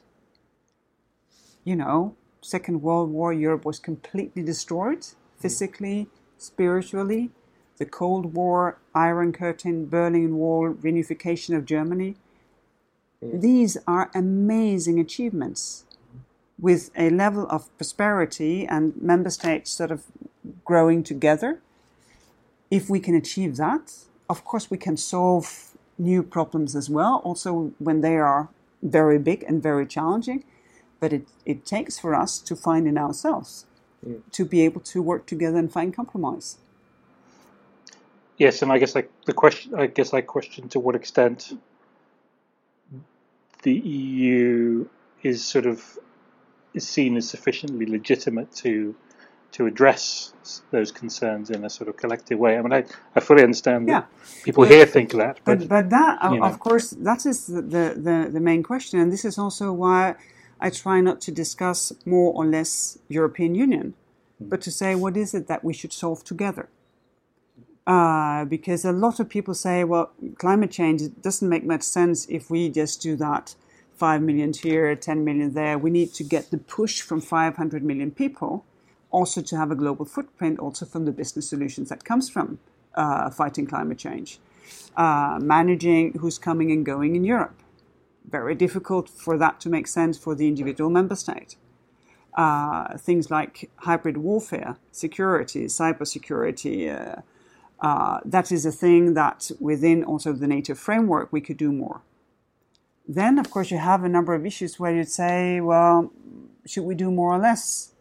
You 1.63 1.75
know, 1.75 2.15
Second 2.41 2.81
World 2.81 3.11
War, 3.11 3.33
Europe 3.33 3.65
was 3.65 3.77
completely 3.77 4.41
destroyed 4.41 5.05
physically, 5.37 6.07
spiritually. 6.37 7.31
The 7.77 7.85
Cold 7.85 8.33
War, 8.33 8.79
Iron 8.95 9.33
Curtain, 9.33 9.87
Berlin 9.87 10.37
Wall, 10.37 10.73
reunification 10.73 11.57
of 11.57 11.65
Germany. 11.65 12.15
These 13.21 13.77
are 13.87 14.11
amazing 14.13 14.99
achievements 14.99 15.85
with 16.59 16.89
a 16.97 17.09
level 17.09 17.47
of 17.49 17.75
prosperity 17.77 18.65
and 18.65 18.93
member 19.01 19.29
states 19.29 19.71
sort 19.71 19.91
of 19.91 20.03
growing 20.63 21.03
together 21.03 21.61
if 22.71 22.89
we 22.89 22.99
can 22.99 23.15
achieve 23.15 23.57
that, 23.57 23.93
of 24.29 24.43
course, 24.43 24.69
we 24.69 24.77
can 24.77 24.97
solve 24.97 25.71
new 25.97 26.23
problems 26.23 26.75
as 26.75 26.89
well, 26.89 27.21
also 27.23 27.73
when 27.79 28.01
they 28.01 28.17
are 28.17 28.49
very 28.81 29.17
big 29.17 29.43
and 29.43 29.61
very 29.61 29.85
challenging. 29.85 30.43
But 30.99 31.13
it, 31.13 31.27
it 31.45 31.65
takes 31.65 31.99
for 31.99 32.15
us 32.15 32.39
to 32.39 32.55
find 32.55 32.87
in 32.87 32.97
ourselves 32.97 33.65
to 34.31 34.45
be 34.45 34.61
able 34.61 34.81
to 34.81 35.01
work 35.01 35.25
together 35.25 35.57
and 35.57 35.71
find 35.71 35.95
compromise. 35.95 36.57
Yes, 38.37 38.61
and 38.61 38.71
I 38.71 38.77
guess 38.77 38.95
like 38.95 39.09
the 39.25 39.33
question, 39.33 39.73
I 39.75 39.87
guess 39.87 40.13
I 40.13 40.21
question 40.21 40.67
to 40.69 40.79
what 40.79 40.95
extent 40.95 41.53
the 43.65 43.73
EU 43.73 44.87
is 45.23 45.43
sort 45.43 45.65
of 45.65 45.97
is 46.75 46.87
seen 46.87 47.17
as 47.17 47.27
sufficiently 47.27 47.85
legitimate 47.87 48.51
to 48.63 48.95
to 49.55 49.65
address 49.65 50.33
those 50.71 50.91
concerns 50.91 51.49
in 51.49 51.63
a 51.63 51.69
sort 51.69 51.87
of 51.89 51.95
collective 51.97 52.37
way. 52.37 52.57
I 52.57 52.61
mean, 52.61 52.73
I, 52.73 52.83
I 53.15 53.19
fully 53.21 53.41
understand 53.41 53.87
yeah. 53.87 54.03
people 54.43 54.65
here 54.65 54.85
think 54.85 55.11
that. 55.13 55.39
But, 55.45 55.59
but, 55.59 55.69
but 55.69 55.89
that, 55.91 56.21
of 56.21 56.33
know. 56.33 56.57
course, 56.57 56.89
that 56.89 57.25
is 57.25 57.47
the, 57.47 57.61
the, 57.61 58.29
the 58.35 58.41
main 58.41 58.63
question. 58.63 58.99
And 58.99 59.13
this 59.13 59.23
is 59.23 59.37
also 59.37 59.71
why 59.71 60.15
I 60.59 60.69
try 60.69 60.99
not 60.99 61.21
to 61.21 61.31
discuss 61.31 61.93
more 62.05 62.33
or 62.33 62.45
less 62.45 62.97
European 63.07 63.55
Union, 63.55 63.93
mm. 64.43 64.49
but 64.49 64.59
to 64.63 64.71
say 64.71 64.93
what 64.93 65.15
is 65.15 65.33
it 65.33 65.47
that 65.47 65.63
we 65.63 65.73
should 65.73 65.93
solve 65.93 66.25
together. 66.25 66.67
Uh, 67.87 68.45
because 68.45 68.83
a 68.83 68.91
lot 68.91 69.19
of 69.19 69.29
people 69.29 69.53
say, 69.53 69.83
well, 69.83 70.11
climate 70.37 70.71
change 70.71 71.03
doesn't 71.21 71.47
make 71.47 71.63
much 71.63 71.83
sense 71.83 72.25
if 72.29 72.49
we 72.49 72.69
just 72.69 73.01
do 73.01 73.15
that 73.15 73.55
5 73.93 74.21
million 74.21 74.51
here, 74.53 74.95
10 74.95 75.23
million 75.23 75.53
there. 75.53 75.77
We 75.77 75.89
need 75.91 76.13
to 76.15 76.23
get 76.23 76.51
the 76.51 76.57
push 76.57 77.01
from 77.01 77.21
500 77.21 77.83
million 77.83 78.11
people 78.11 78.65
also 79.11 79.41
to 79.41 79.55
have 79.55 79.71
a 79.71 79.75
global 79.75 80.05
footprint, 80.05 80.59
also 80.59 80.85
from 80.85 81.05
the 81.05 81.11
business 81.11 81.49
solutions 81.49 81.89
that 81.89 82.03
comes 82.03 82.29
from 82.29 82.59
uh, 82.95 83.29
fighting 83.29 83.65
climate 83.65 83.97
change. 83.97 84.39
Uh, 84.97 85.39
managing 85.41 86.13
who's 86.19 86.37
coming 86.37 86.71
and 86.71 86.85
going 86.85 87.15
in 87.15 87.23
Europe. 87.23 87.61
Very 88.29 88.55
difficult 88.55 89.07
for 89.07 89.37
that 89.37 89.59
to 89.61 89.69
make 89.69 89.87
sense 89.87 90.17
for 90.17 90.35
the 90.35 90.47
individual 90.47 90.89
member 90.89 91.15
state. 91.15 91.55
Uh, 92.33 92.97
things 92.97 93.29
like 93.29 93.69
hybrid 93.77 94.17
warfare, 94.17 94.77
security, 94.91 95.65
cybersecurity, 95.65 97.21
uh, 97.79 98.19
that 98.25 98.51
is 98.51 98.65
a 98.65 98.71
thing 98.71 99.13
that 99.13 99.51
within 99.59 100.03
also 100.03 100.33
the 100.33 100.47
NATO 100.47 100.75
framework 100.75 101.31
we 101.31 101.41
could 101.41 101.57
do 101.57 101.71
more. 101.71 102.01
Then, 103.07 103.37
of 103.37 103.51
course, 103.51 103.69
you 103.69 103.77
have 103.77 104.03
a 104.03 104.09
number 104.09 104.33
of 104.33 104.45
issues 104.45 104.79
where 104.79 104.95
you'd 104.95 105.09
say, 105.09 105.61
well, 105.61 106.11
should 106.65 106.83
we 106.83 106.95
do 106.95 107.11
more 107.11 107.33
or 107.33 107.37
less? 107.37 107.91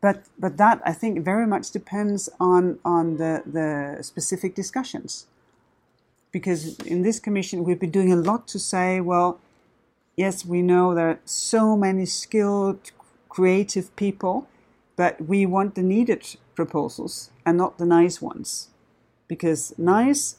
but 0.00 0.24
but 0.38 0.56
that 0.56 0.80
I 0.84 0.92
think 0.92 1.24
very 1.24 1.46
much 1.46 1.70
depends 1.70 2.28
on 2.38 2.78
on 2.84 3.16
the 3.16 3.42
the 3.44 4.02
specific 4.02 4.54
discussions, 4.54 5.26
because 6.30 6.78
in 6.80 7.02
this 7.02 7.18
commission 7.18 7.64
we've 7.64 7.80
been 7.80 7.90
doing 7.90 8.12
a 8.12 8.16
lot 8.16 8.46
to 8.48 8.58
say, 8.58 9.00
well, 9.00 9.40
yes, 10.16 10.44
we 10.44 10.62
know 10.62 10.94
there 10.94 11.08
are 11.08 11.20
so 11.24 11.76
many 11.76 12.06
skilled, 12.06 12.92
creative 13.28 13.94
people, 13.96 14.46
but 14.96 15.20
we 15.20 15.46
want 15.46 15.74
the 15.74 15.82
needed 15.82 16.36
proposals 16.58 17.30
and 17.46 17.56
not 17.56 17.78
the 17.78 17.86
nice 17.86 18.20
ones, 18.20 18.68
because 19.28 19.62
nice. 19.78 20.36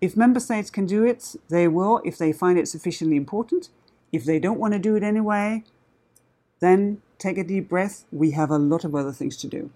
If 0.00 0.16
member 0.16 0.40
states 0.40 0.70
can 0.70 0.86
do 0.86 1.04
it, 1.04 1.22
they 1.48 1.66
will 1.66 2.02
if 2.04 2.18
they 2.18 2.32
find 2.32 2.58
it 2.58 2.68
sufficiently 2.68 3.16
important. 3.16 3.70
If 4.12 4.24
they 4.24 4.38
don't 4.38 4.60
want 4.60 4.74
to 4.74 4.78
do 4.78 4.94
it 4.94 5.02
anyway, 5.02 5.64
then 6.60 7.00
take 7.18 7.38
a 7.38 7.44
deep 7.44 7.68
breath. 7.68 8.04
We 8.12 8.32
have 8.32 8.50
a 8.50 8.58
lot 8.58 8.84
of 8.84 8.94
other 8.94 9.12
things 9.12 9.36
to 9.38 9.46
do. 9.46 9.70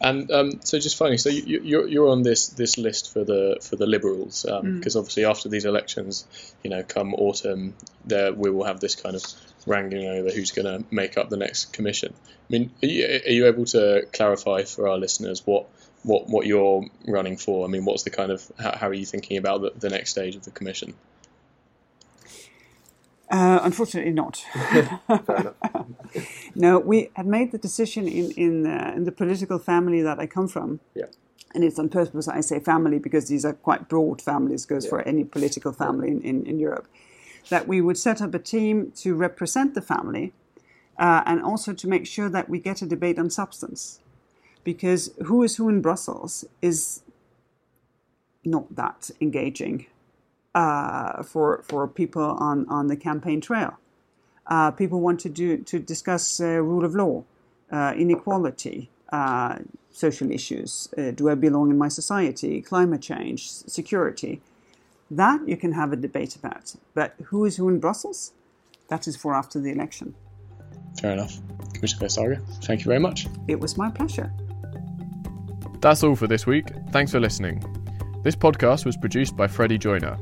And 0.00 0.30
um, 0.30 0.60
so, 0.62 0.78
just 0.78 0.96
finally, 0.96 1.18
so 1.18 1.30
you, 1.30 1.60
you're 1.62 1.86
you're 1.86 2.08
on 2.08 2.22
this 2.22 2.48
this 2.48 2.76
list 2.76 3.12
for 3.12 3.24
the 3.24 3.58
for 3.62 3.76
the 3.76 3.86
Liberals 3.86 4.42
because 4.42 4.60
um, 4.60 4.80
mm. 4.80 4.96
obviously 4.96 5.24
after 5.24 5.48
these 5.48 5.64
elections, 5.64 6.26
you 6.62 6.70
know, 6.70 6.82
come 6.82 7.14
autumn, 7.14 7.74
there 8.04 8.32
we 8.32 8.50
will 8.50 8.64
have 8.64 8.80
this 8.80 8.96
kind 8.96 9.16
of 9.16 9.22
wrangling 9.66 10.06
over 10.06 10.30
who's 10.30 10.50
going 10.50 10.66
to 10.66 10.84
make 10.94 11.16
up 11.16 11.30
the 11.30 11.36
next 11.36 11.72
commission. 11.72 12.14
I 12.28 12.52
mean, 12.52 12.70
are 12.82 12.86
you, 12.86 13.20
are 13.26 13.30
you 13.30 13.46
able 13.46 13.64
to 13.66 14.06
clarify 14.12 14.64
for 14.64 14.88
our 14.88 14.98
listeners 14.98 15.46
what 15.46 15.66
what 16.02 16.28
what 16.28 16.46
you're 16.46 16.84
running 17.06 17.36
for? 17.36 17.64
I 17.64 17.68
mean, 17.68 17.84
what's 17.84 18.02
the 18.02 18.10
kind 18.10 18.30
of 18.30 18.50
how, 18.58 18.76
how 18.76 18.88
are 18.88 18.94
you 18.94 19.06
thinking 19.06 19.36
about 19.36 19.62
the, 19.62 19.72
the 19.78 19.88
next 19.88 20.10
stage 20.10 20.36
of 20.36 20.44
the 20.44 20.50
commission? 20.50 20.94
Uh, 23.30 23.58
unfortunately, 23.62 24.12
not. 24.12 24.44
no, 26.54 26.78
we 26.78 27.10
had 27.16 27.26
made 27.26 27.52
the 27.52 27.58
decision 27.58 28.06
in 28.06 28.30
in, 28.32 28.66
uh, 28.66 28.92
in 28.94 29.04
the 29.04 29.12
political 29.12 29.58
family 29.58 30.02
that 30.02 30.18
I 30.18 30.26
come 30.26 30.46
from. 30.46 30.80
Yeah. 30.94 31.06
And 31.54 31.62
it's 31.62 31.78
on 31.78 31.88
purpose 31.88 32.26
I 32.26 32.40
say 32.40 32.58
family 32.58 32.98
because 32.98 33.28
these 33.28 33.44
are 33.44 33.52
quite 33.52 33.88
broad 33.88 34.20
families, 34.20 34.66
goes 34.66 34.84
yeah. 34.84 34.90
for 34.90 35.02
any 35.02 35.22
political 35.22 35.72
family 35.72 36.08
in, 36.08 36.20
in, 36.22 36.46
in, 36.46 36.58
Europe. 36.58 36.88
That 37.50 37.68
we 37.68 37.80
would 37.80 37.98
set 37.98 38.22
up 38.22 38.34
a 38.34 38.38
team 38.38 38.92
to 38.96 39.14
represent 39.14 39.74
the 39.74 39.82
family 39.82 40.32
uh, 40.98 41.22
and 41.26 41.42
also 41.42 41.72
to 41.72 41.88
make 41.88 42.06
sure 42.06 42.28
that 42.28 42.48
we 42.48 42.58
get 42.58 42.82
a 42.82 42.86
debate 42.86 43.18
on 43.18 43.30
substance. 43.30 44.00
Because 44.62 45.10
who 45.26 45.42
is 45.42 45.56
who 45.56 45.68
in 45.68 45.82
Brussels 45.82 46.44
is 46.62 47.02
not 48.44 48.74
that 48.74 49.10
engaging 49.20 49.86
uh, 50.54 51.22
for 51.22 51.62
for 51.62 51.88
people 51.88 52.22
on, 52.22 52.66
on 52.68 52.86
the 52.86 52.96
campaign 52.96 53.40
trail. 53.40 53.78
Uh, 54.46 54.70
people 54.70 55.00
want 55.00 55.20
to 55.20 55.28
do 55.28 55.56
to 55.58 55.78
discuss 55.78 56.40
uh, 56.40 56.46
rule 56.62 56.84
of 56.84 56.94
law, 56.94 57.24
uh, 57.72 57.94
inequality, 57.96 58.90
uh, 59.12 59.58
social 59.90 60.30
issues. 60.30 60.88
Do 61.14 61.30
I 61.30 61.34
belong 61.34 61.70
in 61.70 61.78
my 61.78 61.88
society? 61.88 62.60
Climate 62.60 63.00
change, 63.00 63.48
security. 63.48 64.42
That 65.16 65.48
you 65.48 65.56
can 65.56 65.72
have 65.72 65.92
a 65.92 65.96
debate 65.96 66.36
about. 66.36 66.74
But 66.94 67.14
who 67.24 67.44
is 67.44 67.56
who 67.56 67.68
in 67.68 67.78
Brussels? 67.80 68.32
that 68.88 69.06
is 69.08 69.16
for 69.16 69.34
after 69.34 69.60
the 69.60 69.70
election. 69.70 70.14
Fair 71.00 71.12
enough. 71.12 71.40
Commissioner 71.72 72.06
Vestager, 72.06 72.64
thank 72.64 72.80
you 72.80 72.86
very 72.86 73.00
much. 73.00 73.26
It 73.48 73.58
was 73.58 73.76
my 73.76 73.90
pleasure. 73.90 74.32
That's 75.80 76.02
all 76.02 76.16
for 76.16 76.26
this 76.26 76.46
week. 76.46 76.68
Thanks 76.90 77.12
for 77.12 77.20
listening. 77.20 77.62
This 78.22 78.36
podcast 78.36 78.86
was 78.86 78.96
produced 78.96 79.36
by 79.36 79.46
Freddie 79.48 79.78
Joyner. 79.78 80.16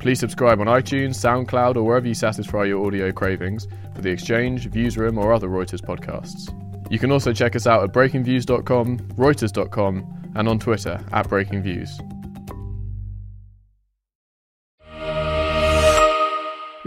Please 0.00 0.20
subscribe 0.20 0.60
on 0.60 0.66
iTunes, 0.66 1.16
SoundCloud, 1.16 1.76
or 1.76 1.82
wherever 1.82 2.06
you 2.06 2.14
satisfy 2.14 2.64
your 2.64 2.84
audio 2.86 3.10
cravings 3.10 3.66
for 3.94 4.02
The 4.02 4.10
Exchange, 4.10 4.70
Viewsroom, 4.70 5.18
or 5.18 5.32
other 5.32 5.48
Reuters 5.48 5.80
podcasts. 5.80 6.52
You 6.90 6.98
can 6.98 7.10
also 7.10 7.32
check 7.32 7.56
us 7.56 7.66
out 7.66 7.82
at 7.82 7.92
breakingviews.com, 7.92 8.98
reuters.com, 8.98 10.32
and 10.34 10.48
on 10.48 10.58
Twitter 10.58 11.00
at 11.12 11.28
breakingviews. 11.28 12.17